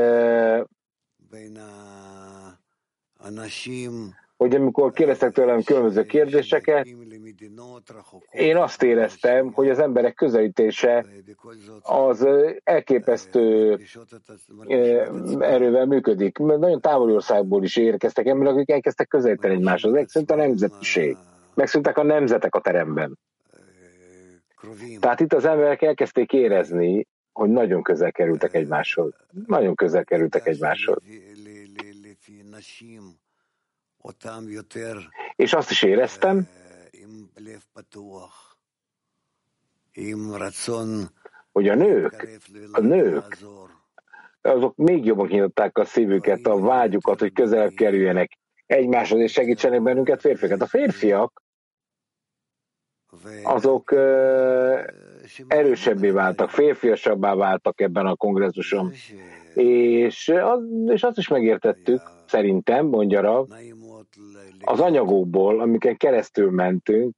[4.43, 6.87] hogy amikor kérdeztek tőlem különböző kérdéseket,
[8.31, 11.05] én azt éreztem, hogy az emberek közelítése
[11.81, 12.27] az
[12.63, 13.79] elképesztő
[15.39, 16.37] erővel működik.
[16.37, 19.91] Mert nagyon távoli országból is érkeztek emberek, akik elkezdtek közelíteni egymáshoz.
[19.91, 21.17] Megszűnt a nemzetiség.
[21.53, 23.19] Megszűntek a nemzetek a teremben.
[24.99, 29.13] Tehát itt az emberek elkezdték érezni, hogy nagyon közel kerültek egymáshoz.
[29.47, 30.97] Nagyon közel kerültek egymáshoz.
[35.35, 36.47] És azt is éreztem,
[41.51, 42.27] hogy a nők,
[42.71, 43.37] a nők,
[44.41, 50.21] azok még jobban kinyitották a szívüket, a vágyukat, hogy közelebb kerüljenek egymáshoz és segítsenek bennünket
[50.21, 50.61] férfiakat.
[50.61, 51.41] A férfiak
[53.43, 53.91] azok
[55.47, 58.91] erősebbé váltak, férfiasabbá váltak ebben a kongresszuson.
[59.53, 63.47] És, az, és azt is megértettük, szerintem, mondja Rav,
[64.63, 67.15] az anyagokból, amiken keresztül mentünk,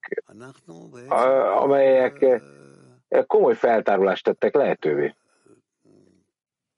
[1.59, 2.41] amelyek
[3.27, 5.15] komoly feltárulást tettek lehetővé.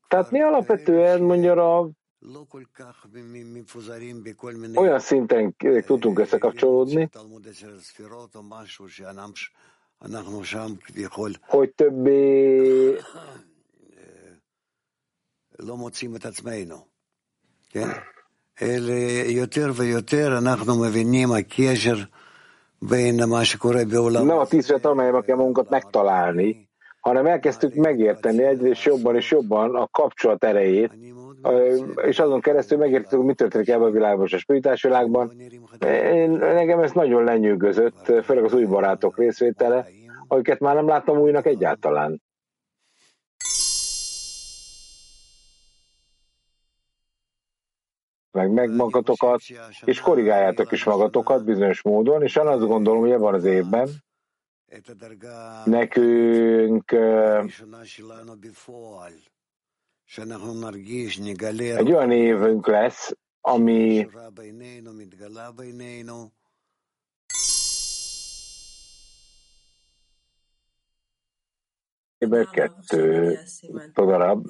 [0.07, 1.89] Tehát mi alapvetően, mondja a
[4.75, 5.55] olyan szinten
[5.85, 7.09] tudtunk összekapcsolódni,
[11.41, 12.95] hogy többé
[24.25, 29.87] Nem a tíz amelyben kell magunkat megtalálni, hanem elkezdtük megérteni egyre jobban és jobban a
[29.91, 30.91] kapcsolat erejét,
[32.07, 35.31] és azon keresztül megértettük, mi történik ebben a világban és a spiritás világban.
[36.13, 39.87] Én, nekem ez nagyon lenyűgözött, főleg az új barátok részvétele,
[40.27, 42.21] akiket már nem láttam újnak egyáltalán.
[48.37, 49.41] Meg, meg magatokat,
[49.83, 53.89] és korrigáljátok is magatokat bizonyos módon, és én azt gondolom, hogy ebben az évben.
[55.65, 56.91] Nekünk
[61.77, 64.07] egy olyan évünk lesz, ami
[72.51, 73.39] kettő
[73.93, 74.45] darab.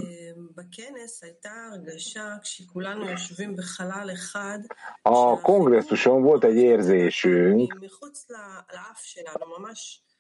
[5.02, 7.90] A kongresszuson volt egy érzésünk,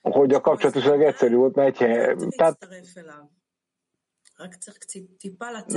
[0.02, 2.68] hogy a kapcsolatoság egyszerű volt, mert egy, tehát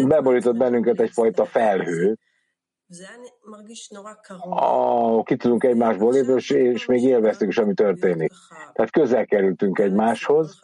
[0.07, 2.19] beborított bennünket egyfajta felhő,
[4.39, 8.33] a, ki tudunk egymásból lépni, és, és még élveztük is, ami történik.
[8.73, 10.61] Tehát közel kerültünk egymáshoz,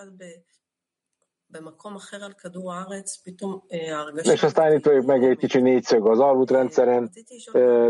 [4.22, 7.11] és aztán itt vagyok meg egy kicsi négyszög az alvútrendszeren,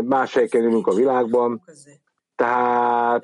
[0.03, 1.63] más helyeken ülünk a világban,
[2.35, 3.23] tehát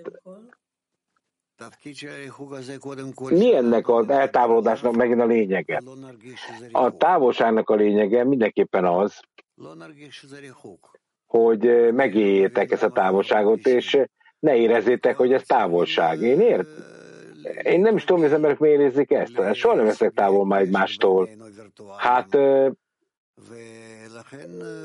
[3.29, 5.81] mi ennek az eltávolodásnak megint a lényege?
[6.71, 9.19] A távolságnak a lényege mindenképpen az,
[11.25, 13.97] hogy megéljétek ezt a távolságot, és
[14.39, 16.21] ne érezzétek, hogy ez távolság.
[16.21, 16.67] Én ért?
[17.63, 19.35] Én nem is tudom, hogy az emberek miért érzik ezt.
[19.35, 21.29] Hát soha nem leszek távol már egymástól.
[21.97, 22.37] Hát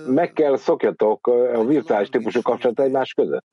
[0.07, 3.45] meg kell szokjatok a virtuális típusú kapcsolat egymás között.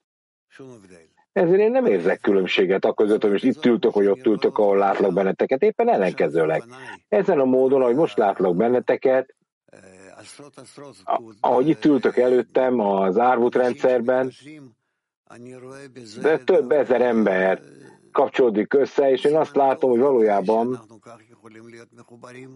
[1.32, 4.78] Ezért én nem érzek különbséget a között, hogy most itt ültök, vagy ott ültök, ahol
[4.78, 6.64] látlak benneteket, éppen ellenkezőleg.
[7.10, 9.36] Ezen a módon, ahogy most látlak benneteket,
[11.40, 14.32] ahogy itt ültök előttem az árvút rendszerben,
[16.22, 17.62] de több ezer ember
[18.16, 20.80] kapcsolódik össze, és én azt látom, hogy valójában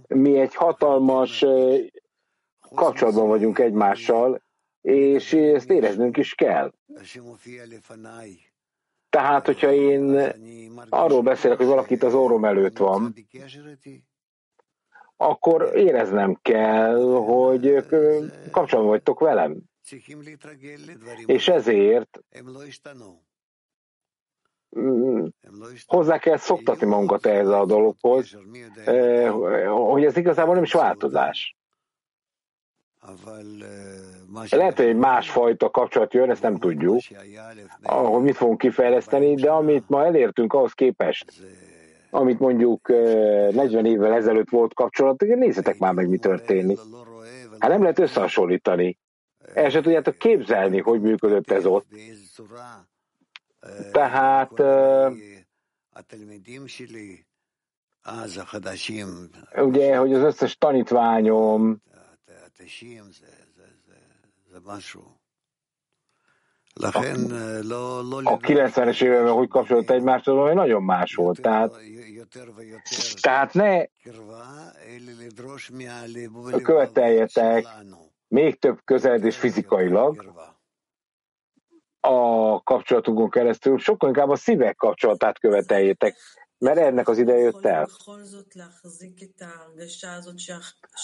[0.07, 1.45] mi egy hatalmas
[2.76, 4.41] kapcsolatban vagyunk egymással,
[4.82, 6.74] és ezt éreznünk is kell.
[9.10, 10.34] Tehát, hogyha én
[10.89, 13.14] arról beszélek, hogy valakit az orrom előtt van,
[15.18, 17.86] akkor éreznem kell, hogy
[18.51, 19.57] kapcsolatban vagytok velem.
[21.26, 22.20] És ezért
[25.86, 28.38] hozzá kell szoktatni magunkat ehhez a dologhoz,
[29.66, 31.58] hogy ez igazából nem is változás.
[34.50, 37.00] Lehet, hogy egy másfajta kapcsolat jön, ezt nem tudjuk,
[37.84, 41.34] ahol mit fogunk kifejleszteni, de amit ma elértünk ahhoz képest,
[42.10, 46.80] amit mondjuk 40 évvel ezelőtt volt kapcsolat, nézzetek már meg, mi történik.
[47.60, 48.98] Hát nem lehet összehasonlítani.
[49.54, 51.86] El sem tudjátok képzelni, hogy működött ez ott.
[53.91, 54.51] Tehát
[59.55, 61.82] ugye, hogy az összes tanítványom
[68.24, 71.41] a 90-es években hogy kapcsolódott egymáshoz, ami nagyon más volt.
[71.41, 71.74] Tehát,
[73.22, 73.86] tehát ne
[76.62, 77.66] követeljetek
[78.28, 80.34] még több közeledés fizikailag
[82.10, 86.16] a kapcsolatunkon keresztül, sokkal inkább a szívek kapcsolatát követeljétek,
[86.57, 87.88] mert ennek az ideje jött el.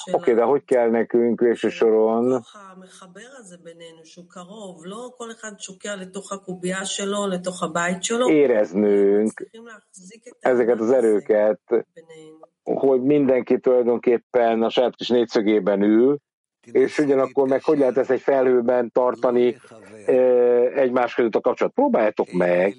[0.06, 2.44] Oké, okay, de hogy kell nekünk végső soron
[8.30, 9.50] éreznünk
[10.40, 11.62] ezeket az erőket,
[12.64, 16.18] hogy mindenki tulajdonképpen a saját kis négyszögében ül,
[16.72, 19.58] és ugyanakkor meg hogy lehet ezt egy felhőben tartani
[20.76, 21.74] egymás között a kapcsolat.
[21.74, 22.76] Próbáljátok meg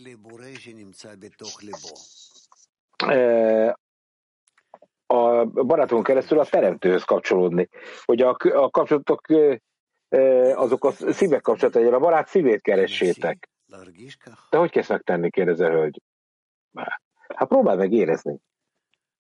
[5.07, 7.69] a barátunk keresztül a teremtőhöz kapcsolódni.
[8.05, 9.21] Hogy a, a kapcsolatok
[10.55, 13.51] azok a szívek kapcsolatai, a barát szívét keressétek.
[14.51, 16.03] De hogy kezd megtenni, kérdezi a hölgy.
[17.35, 18.37] Hát próbálj meg érezni.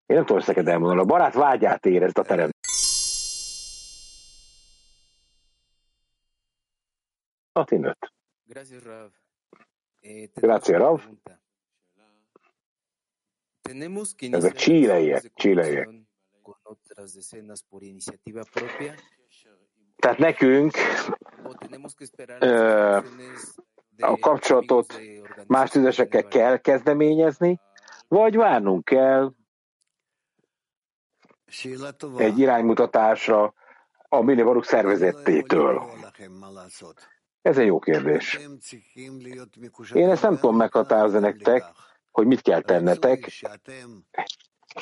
[0.06, 1.00] Én nem tudom ezt neked elmondani.
[1.00, 2.22] A barát vágyát érezd a
[7.64, 7.94] terem.
[7.96, 8.12] Latinöt.
[10.34, 11.00] Grazie, Rav.
[14.30, 15.88] Ezek csíleiek, csíleiek.
[19.96, 20.74] Tehát nekünk
[23.98, 25.00] a kapcsolatot
[25.46, 27.60] más tüzesekkel kell kezdeményezni,
[28.08, 29.32] vagy várnunk kell
[32.16, 33.54] egy iránymutatásra
[34.08, 35.82] a Millivaruk szervezettétől.
[37.46, 38.40] Ez egy jó kérdés.
[39.92, 41.64] Én ezt nem tudom meghatározni nektek,
[42.10, 43.44] hogy mit kell tennetek,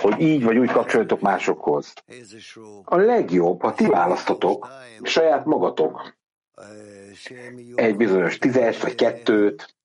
[0.01, 1.93] hogy így vagy úgy kapcsoljatok másokhoz.
[2.85, 4.69] A legjobb, ha ti választotok
[5.03, 6.17] saját magatok
[7.75, 9.77] egy bizonyos tízes vagy kettőt,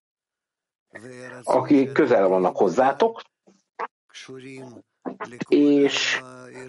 [1.43, 3.21] akik közel vannak hozzátok,
[5.47, 6.21] és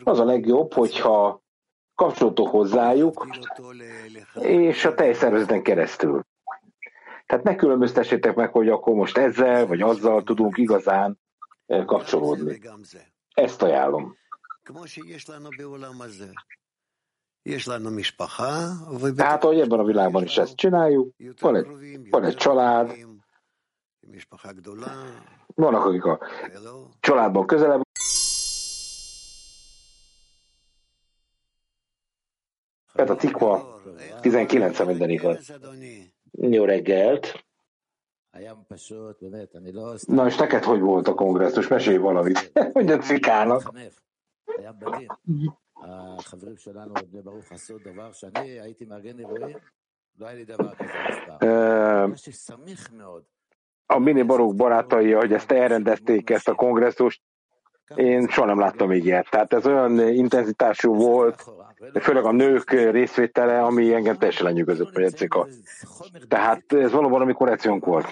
[0.04, 1.42] az a legjobb, hogyha
[2.00, 3.26] kapcsolatok hozzájuk,
[4.34, 6.24] és a teljes szervezeten keresztül.
[7.26, 11.18] Tehát ne különböztessétek meg, hogy akkor most ezzel vagy azzal tudunk igazán
[11.66, 12.60] eh, kapcsolódni.
[13.34, 14.16] Ezt ajánlom.
[19.16, 21.66] Tehát, hogy ebben a világban is ezt csináljuk, van egy,
[22.10, 22.92] van egy család,
[25.54, 26.18] vannak, akik a
[27.00, 27.82] családban közelebb
[33.08, 33.80] a Tikva
[34.20, 35.52] 19 minden igaz.
[36.30, 37.44] Jó reggelt!
[40.06, 41.68] Na és neked hogy volt a kongresszus?
[41.68, 42.50] Mesélj valamit.
[42.72, 43.72] Hogy a cikának.
[53.86, 57.22] A mini barok barátai, hogy ezt elrendezték, ezt a kongresszust,
[57.94, 59.30] én soha nem láttam még ilyet.
[59.30, 61.44] Tehát ez olyan intenzitású volt,
[62.00, 65.46] főleg a nők részvétele, ami engem teljesen lenyűgözött, vagy a...
[66.28, 68.06] Tehát ez valóban, ami korrekciónk volt.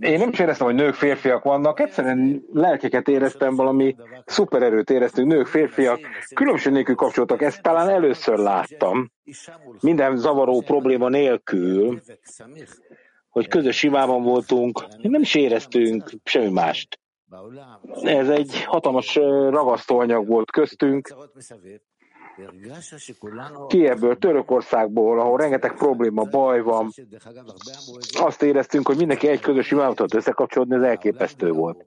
[0.00, 5.46] Én nem is éreztem, hogy nők, férfiak vannak, egyszerűen lelkeket éreztem, valami szupererőt éreztünk, nők,
[5.46, 6.00] férfiak,
[6.34, 9.12] különbség nélkül kapcsoltak, ezt talán először láttam,
[9.80, 12.00] minden zavaró probléma nélkül,
[13.36, 17.00] hogy közös simában voltunk, nem is éreztünk semmi mást.
[18.02, 19.14] Ez egy hatalmas
[19.50, 21.14] ragasztóanyag volt köztünk.
[23.66, 26.90] Kiebből, Törökországból, ahol rengeteg probléma, baj van,
[28.12, 31.86] azt éreztünk, hogy mindenki egy közös simában tudott összekapcsolódni, ez elképesztő volt.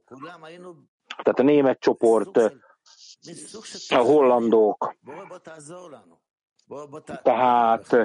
[1.24, 2.38] Tehát a német csoport,
[3.88, 4.96] a hollandok,
[7.24, 7.96] tehát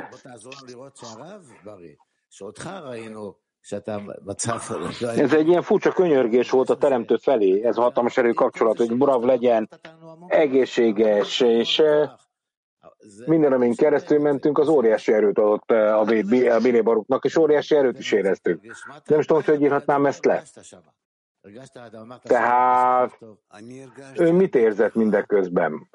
[5.16, 8.96] ez egy ilyen furcsa könyörgés volt a teremtő felé, ez a hatalmas erő kapcsolat, hogy
[8.96, 9.68] Burav legyen
[10.26, 12.10] egészséges, és eh,
[13.26, 16.04] minden, amin keresztül mentünk, az óriási erőt adott eh, a
[16.60, 18.60] Bilé Baruknak, és óriási erőt is éreztük.
[19.04, 20.42] Nem is tudom, hogy írhatnám ezt le.
[22.22, 23.18] Tehát
[24.16, 25.88] ő mit érzett mindeközben?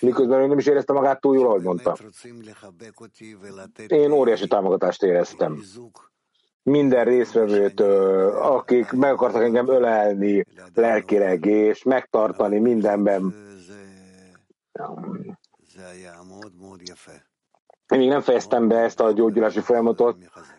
[0.00, 1.96] Miközben ő nem is érezte magát túl jól, ahogy mondta.
[3.88, 5.62] Én óriási támogatást éreztem.
[6.62, 10.44] Minden részvevőtől, akik meg akartak engem ölelni
[10.74, 13.34] lelkileg, és megtartani mindenben.
[17.94, 20.16] Én még nem fejeztem be ezt a gyógyulási folyamatot,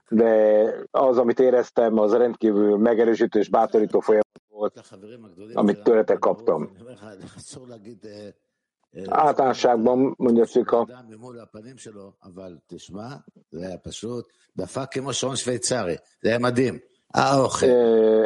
[0.09, 4.81] de az, amit éreztem, az rendkívül megerősítő és bátorító folyamat volt,
[5.53, 6.69] amit tőletek kaptam.
[9.05, 10.87] Általánosságban, mondja Szika,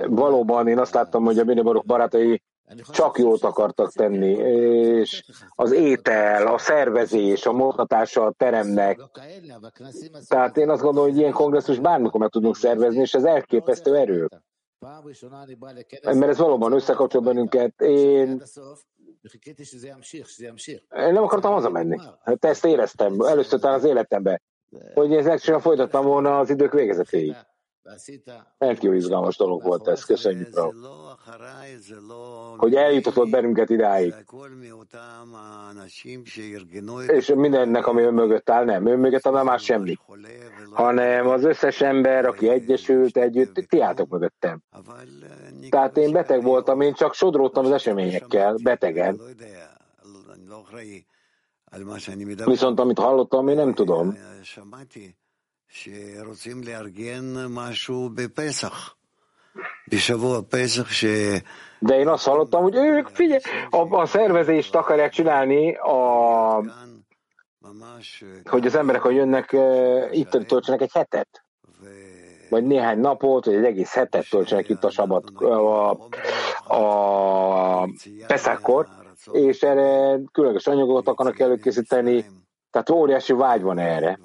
[0.08, 2.42] valóban én azt láttam, hogy a minibarok barátai
[2.92, 5.24] csak jót akartak tenni, és
[5.56, 9.00] az étel, a szervezés, a mutatása a teremnek.
[10.28, 14.28] Tehát én azt gondolom, hogy ilyen kongresszus bármikor meg tudunk szervezni, és ez elképesztő erő.
[16.04, 17.82] Mert ez valóban összekapcsol bennünket.
[17.82, 18.42] Én,
[20.96, 22.00] én nem akartam hazamenni.
[22.24, 24.42] Hát ezt éreztem, először talán az életemben,
[24.94, 27.36] hogy ez egyszerűen folytattam volna az idők végezetéig.
[28.58, 30.64] Rendkívül izgalmas dolog volt ez, köszönjük rá.
[32.58, 34.14] Hogy eljutatott bennünket idáig.
[37.08, 38.86] És mindennek, ami ön mögött áll, nem.
[38.86, 39.98] Ön mögött áll már semmi.
[40.72, 44.62] Hanem az összes ember, aki egyesült együtt, ti álltok mögöttem.
[45.70, 49.22] Tehát én beteg voltam, én csak sodródtam az eseményekkel, betegen.
[52.46, 54.18] Viszont amit hallottam, én nem tudom.
[61.80, 66.64] De én azt hallottam, hogy ők, figyelj, a, a szervezést akarják csinálni, a,
[68.44, 69.58] hogy az emberek, ha jönnek,
[70.12, 71.44] itt töltsenek egy hetet.
[72.50, 75.90] vagy néhány napot, vagy egy egész hetet töltsenek itt a sabat, a,
[76.68, 77.90] a
[78.28, 78.88] Peszákkor,
[79.32, 82.26] és erre különleges anyagokat akarnak előkészíteni,
[82.72, 84.20] tehát óriási vágy van erre,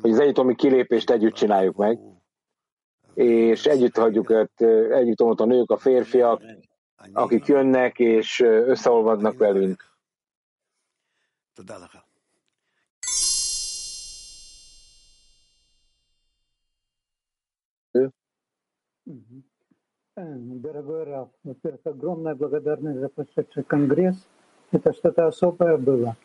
[0.00, 1.98] hogy az egyiptomi kilépést együtt csináljuk meg,
[3.14, 4.60] és együtt hagyjuk őt,
[4.90, 6.42] együtt ott a nők, a férfiak,
[7.12, 9.90] akik jönnek és összeolvadnak velünk.
[20.14, 24.16] Дорогой Раф, во-первых, огромная благодарность за прошедший конгресс.
[24.70, 26.16] Это что-то особое было.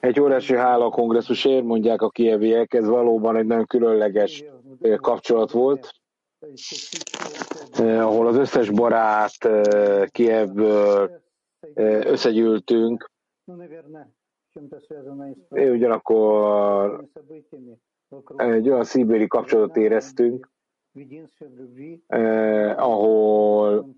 [0.00, 4.44] Egy órási hála kongresszusért, mondják a kieviek, ez valóban egy nagyon különleges
[4.80, 5.92] eh, kapcsolat volt,
[7.78, 11.22] eh, ahol az összes barát eh, Kievből
[12.04, 13.10] összegyűltünk,
[15.54, 17.04] én ugyanakkor
[18.36, 20.50] egy olyan szívbéli kapcsolatot éreztünk,
[22.06, 23.94] eh, ahol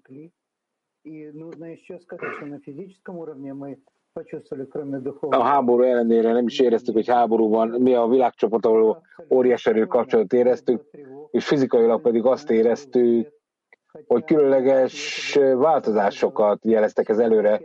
[5.21, 7.69] a háború ellenére nem is éreztük, hogy háború van.
[7.69, 10.83] Mi a világcsoport, ahol óriási erő kapcsolatot éreztük,
[11.31, 13.37] és fizikailag pedig azt éreztük,
[14.07, 17.61] hogy különleges változásokat jeleztek ez előre.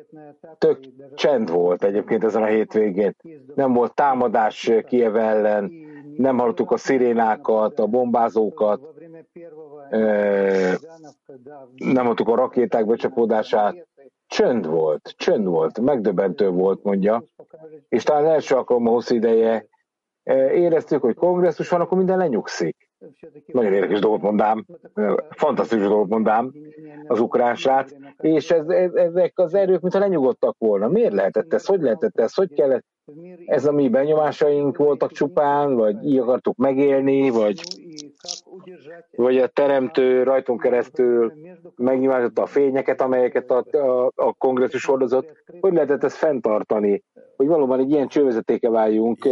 [0.58, 0.80] Tök
[1.14, 3.16] csend volt egyébként ezen a hétvégén.
[3.56, 5.72] Nem volt támadás Kiev ellen,
[6.18, 8.82] nem hallottuk a szirénákat, a bombázókat,
[11.76, 13.88] nem hallottuk a rakéták becsapódását.
[14.34, 17.24] Csönd volt, csönd volt, megdöbbentő volt, mondja.
[17.90, 19.68] És talán első alkalommal hosszú ideje
[20.54, 22.90] éreztük, hogy kongresszus van, akkor minden lenyugszik.
[23.46, 24.66] Nagyon érdekes dolgot mondám,
[25.30, 26.54] fantasztikus dolgot mondám
[27.08, 30.88] az ukrán srác, és ez, ez, ezek az erők, mintha lenyugodtak volna.
[30.88, 31.66] Miért lehetett ez?
[31.66, 32.34] Hogy lehetett ez?
[32.34, 32.86] Hogy kellett?
[33.46, 37.62] Ez a mi benyomásaink voltak csupán, vagy így akartuk megélni, vagy,
[39.16, 41.34] vagy a teremtő rajtunk keresztül
[41.76, 45.44] megnyilvánította a fényeket, amelyeket a, a, a kongresszus hordozott.
[45.60, 47.04] Hogy lehetett ezt fenntartani?
[47.36, 49.26] Hogy valóban egy ilyen csővezetéke váljunk.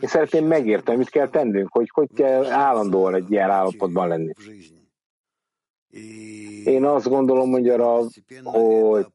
[0.00, 4.32] Én szeretném megérteni, mit kell tennünk, hogy hogy kell állandóan egy ilyen állapotban lenni.
[6.64, 8.00] Én azt gondolom, hogy arra,
[8.42, 9.06] hogy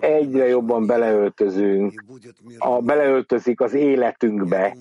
[0.00, 2.04] egyre jobban beleöltözünk,
[2.58, 4.76] a, beleöltözik az életünkbe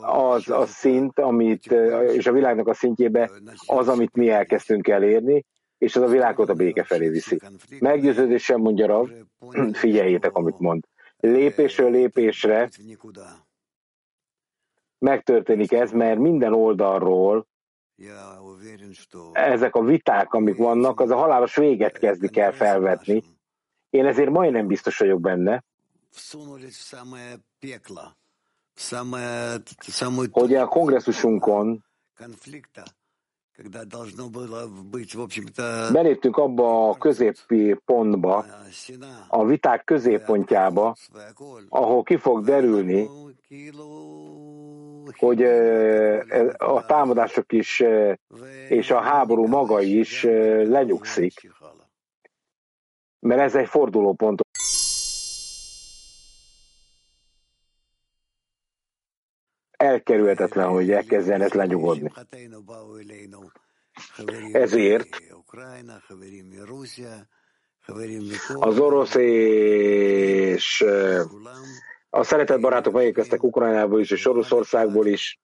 [0.00, 1.72] az a szint, amit,
[2.12, 3.30] és a világnak a szintjébe
[3.66, 5.44] az, amit mi elkezdtünk elérni,
[5.78, 7.40] és az a világot a béke felé viszi.
[7.80, 9.08] Meggyőződésem mondja Rav,
[9.72, 10.84] figyeljétek, amit mond.
[11.16, 12.68] Lépésről lépésre
[14.98, 17.46] megtörténik ez, mert minden oldalról
[19.32, 23.22] ezek a viták, amik vannak, az a halálos véget kezdik el felvetni.
[23.90, 25.64] Én ezért majdnem biztos vagyok benne,
[30.30, 31.84] hogy a kongresszusunkon
[35.92, 38.46] beléptünk abba a középi pontba,
[39.28, 40.96] a viták középpontjába,
[41.68, 43.08] ahol ki fog derülni,
[45.16, 45.42] hogy
[46.56, 47.82] a támadások is
[48.68, 50.22] és a háború maga is
[50.64, 51.50] lenyugszik,
[53.18, 54.40] mert ez egy fordulópont.
[59.70, 62.12] Elkerülhetetlen, hogy elkezdjen ez lenyugodni.
[64.52, 65.08] Ezért
[68.54, 70.84] az orosz és
[72.10, 75.38] a szeretett barátok megérkeztek Ukrajnából is, és Oroszországból is,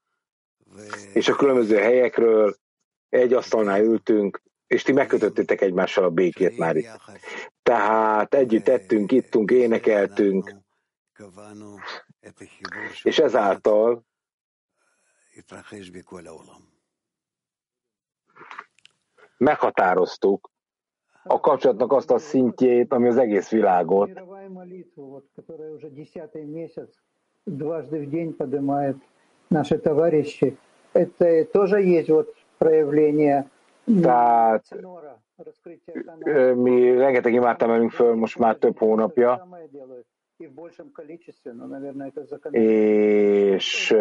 [1.12, 2.56] és a különböző helyekről
[3.08, 7.00] egy asztalnál ültünk, és ti megkötöttétek egymással a békét már itt.
[7.62, 10.54] Tehát együtt ettünk, ittunk, énekeltünk,
[13.02, 14.04] és ezáltal
[19.36, 20.51] meghatároztuk
[21.24, 24.10] a kapcsolatnak azt a szintjét, ami az egész világot.
[34.00, 34.74] Tehát
[36.54, 39.48] mi rengeteg imádtam emelünk föl most már több hónapja,
[42.50, 43.94] és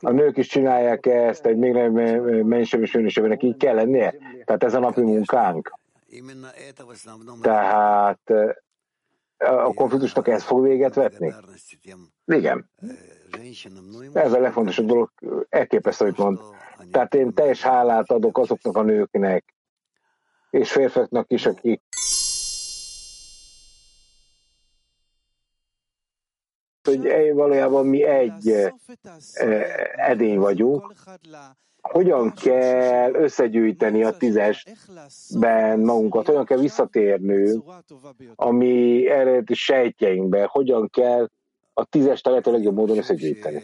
[0.00, 1.92] a nők is csinálják ezt egy még nem
[2.46, 4.14] mennyiségű minőségűnek, így kell lennie.
[4.44, 5.72] Tehát ez a napi munkánk.
[7.40, 8.30] Tehát
[9.36, 11.34] a konfliktusnak ez fog véget vetni?
[12.26, 12.70] Igen.
[14.12, 15.10] Ez a legfontosabb dolog,
[15.48, 16.38] elképesztő, hogy mond.
[16.90, 19.54] Tehát én teljes hálát adok azoknak a nőknek,
[20.50, 21.82] és férfiaknak is, akik
[26.96, 28.72] hogy valójában mi egy
[29.96, 30.92] edény vagyunk,
[31.80, 37.64] hogyan kell összegyűjteni a tízesben magunkat, hogyan kell visszatérnünk
[38.34, 41.28] a mi eredeti sejtjeinkbe, hogyan kell
[41.72, 43.62] a tízest a lehető legjobb módon összegyűjteni.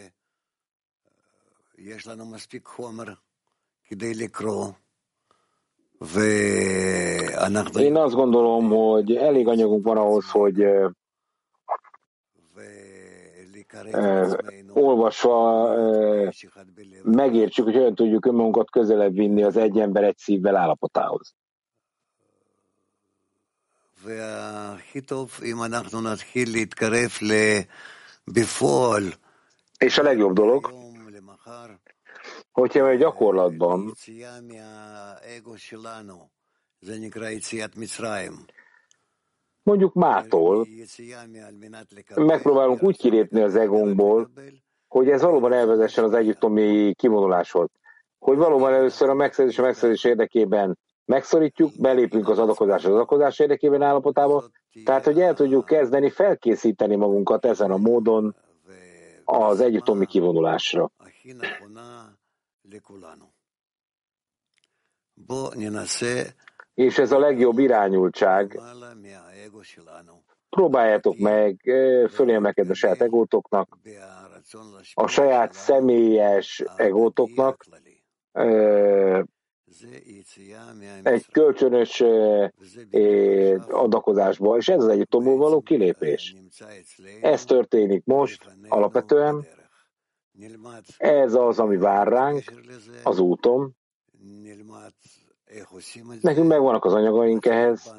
[7.74, 10.66] Én azt gondolom, hogy elég anyagunk van ahhoz, hogy
[14.68, 15.68] olvasva
[17.03, 21.35] megértsük, hogy hogyan tudjuk önmagunkat közelebb vinni az egy ember egy szívvel állapotához.
[29.79, 30.72] És a legjobb dolog,
[32.53, 33.95] hogyha egy gyakorlatban
[39.68, 40.66] mondjuk mától
[42.14, 44.30] megpróbálunk úgy kilépni az egónkból,
[44.88, 47.68] hogy ez valóban elvezessen az egyiptomi kivonuláshoz.
[48.18, 53.82] Hogy valóban először a megszerzés a megszerzés érdekében megszorítjuk, belépünk az adakozás az adakozás érdekében
[53.82, 54.44] állapotába,
[54.84, 58.36] tehát hogy el tudjuk kezdeni felkészíteni magunkat ezen a módon
[59.24, 60.90] az egyiptomi kivonulásra.
[66.79, 68.61] És ez a legjobb irányultság.
[70.49, 71.61] Próbáljátok meg
[72.11, 73.79] fölémelkedni a saját egótoknak,
[74.95, 77.64] a saját személyes egótoknak,
[81.03, 82.03] egy kölcsönös
[83.68, 86.37] adakozásba, és ez az egyiptomból való kilépés.
[87.20, 89.47] Ez történik most alapvetően,
[90.97, 92.53] ez az, ami vár ránk
[93.03, 93.76] az úton.
[96.22, 97.94] Nekünk megvannak az anyagaink ehhez.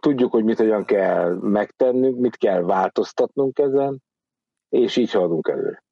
[0.00, 4.02] Tudjuk, hogy mit hogyan kell megtennünk, mit kell változtatnunk ezen,
[4.68, 5.84] és így haladunk előre.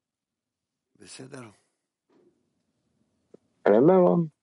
[3.61, 4.33] Rendben van?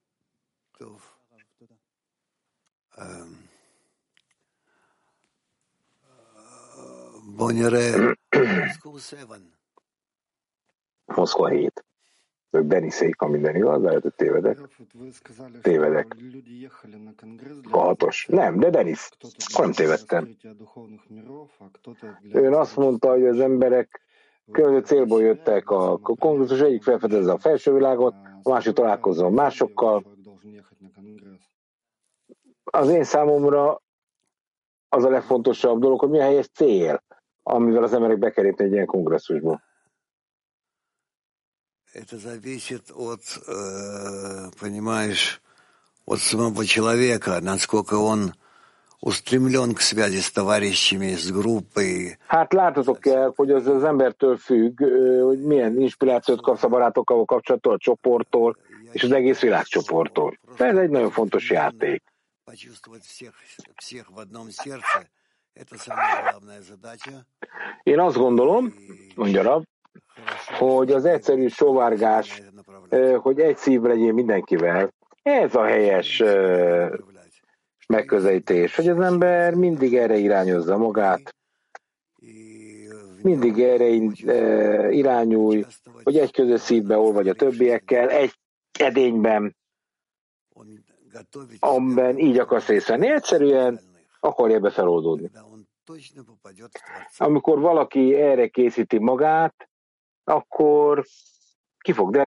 [11.05, 11.86] Moszkva 7.
[12.51, 14.59] Deniszeik, ha minden igaz, lehet, hogy tévedek.
[15.63, 16.17] Tévedek.
[17.71, 18.27] A hatos.
[18.27, 19.09] Nem, de Denis.
[19.59, 20.37] Nem tévedtem.
[22.33, 24.01] Ön azt mondta, hogy az emberek
[24.53, 30.05] különböző célból jöttek a kongresszus, egyik felfedezze a felső világot, a másik találkozom másokkal.
[32.65, 33.83] Az én számomra
[34.89, 37.03] az a legfontosabb dolog, hogy mi a helyes cél,
[37.43, 39.61] amivel az emberek bekerülnek egy ilyen kongresszusba.
[41.97, 45.41] Это зависит от, э, понимаешь,
[46.05, 48.35] от самого человека, насколько он
[49.01, 52.19] устремлен к связи с товарищами, с группой.
[52.27, 54.81] Hát látotok kell, hogy az az embertől függ,
[55.23, 58.57] hogy milyen inspirációt kapsz a barátokkal kapcsolattól, a csoporttól,
[58.93, 60.39] és az egész világcsoporttól.
[60.57, 62.03] Ez egy nagyon fontos játék.
[67.83, 68.75] Én azt gondolom,
[69.15, 69.65] mondja Rab,
[70.59, 72.43] hogy az egyszerű sovárgás,
[73.17, 76.23] hogy egy szív legyen mindenkivel, ez a helyes
[77.87, 81.35] megközelítés, hogy az ember mindig erre irányozza magát,
[83.23, 83.89] mindig erre
[84.91, 85.65] irányulj,
[86.03, 88.39] hogy egy közös szívbe olvagy a többiekkel, egy
[88.79, 89.57] edényben,
[91.59, 93.09] amiben így akarsz részt venni.
[93.09, 93.81] Egyszerűen
[94.21, 95.31] akarja befeloldódni.
[97.17, 99.69] Amikor valaki erre készíti magát,
[100.29, 101.07] akkor
[101.79, 102.25] ki fog de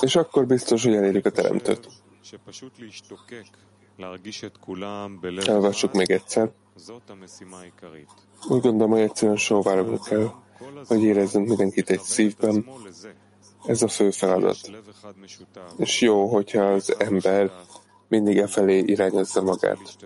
[0.00, 1.88] És akkor biztos, hogy elérjük a teremtőt.
[5.46, 6.50] Elvassuk még egyszer.
[8.48, 10.30] Úgy gondolom, hogy egyszerűen sóvárogni kell,
[10.86, 12.66] hogy érezzünk mindenkit egy szívben.
[13.66, 14.70] Ez a fő feladat.
[15.76, 17.52] És jó, hogyha az ember
[18.08, 19.96] mindig e felé irányozza magát.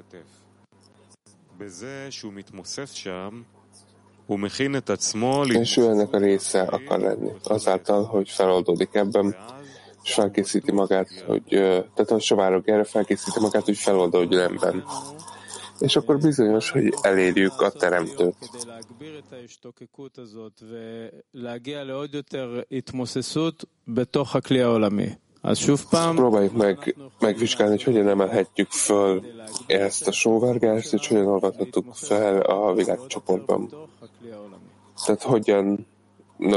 [5.57, 9.37] És ő ennek a része akar lenni, azáltal, hogy feloldódik ebben,
[10.03, 11.45] és felkészíti magát, hogy,
[11.95, 14.85] tehát a sovárok erre felkészíti magát, hogy feloldódjon ebben.
[15.79, 18.37] És akkor bizonyos, hogy elérjük a teremtőt.
[26.15, 29.23] Próbáljuk meg megvizsgálni, hogy hogyan emelhetjük föl
[29.67, 33.89] ezt a sóvárgást, és hogyan olvathatjuk fel a világcsoportban.
[35.05, 35.87] Tehát hogyan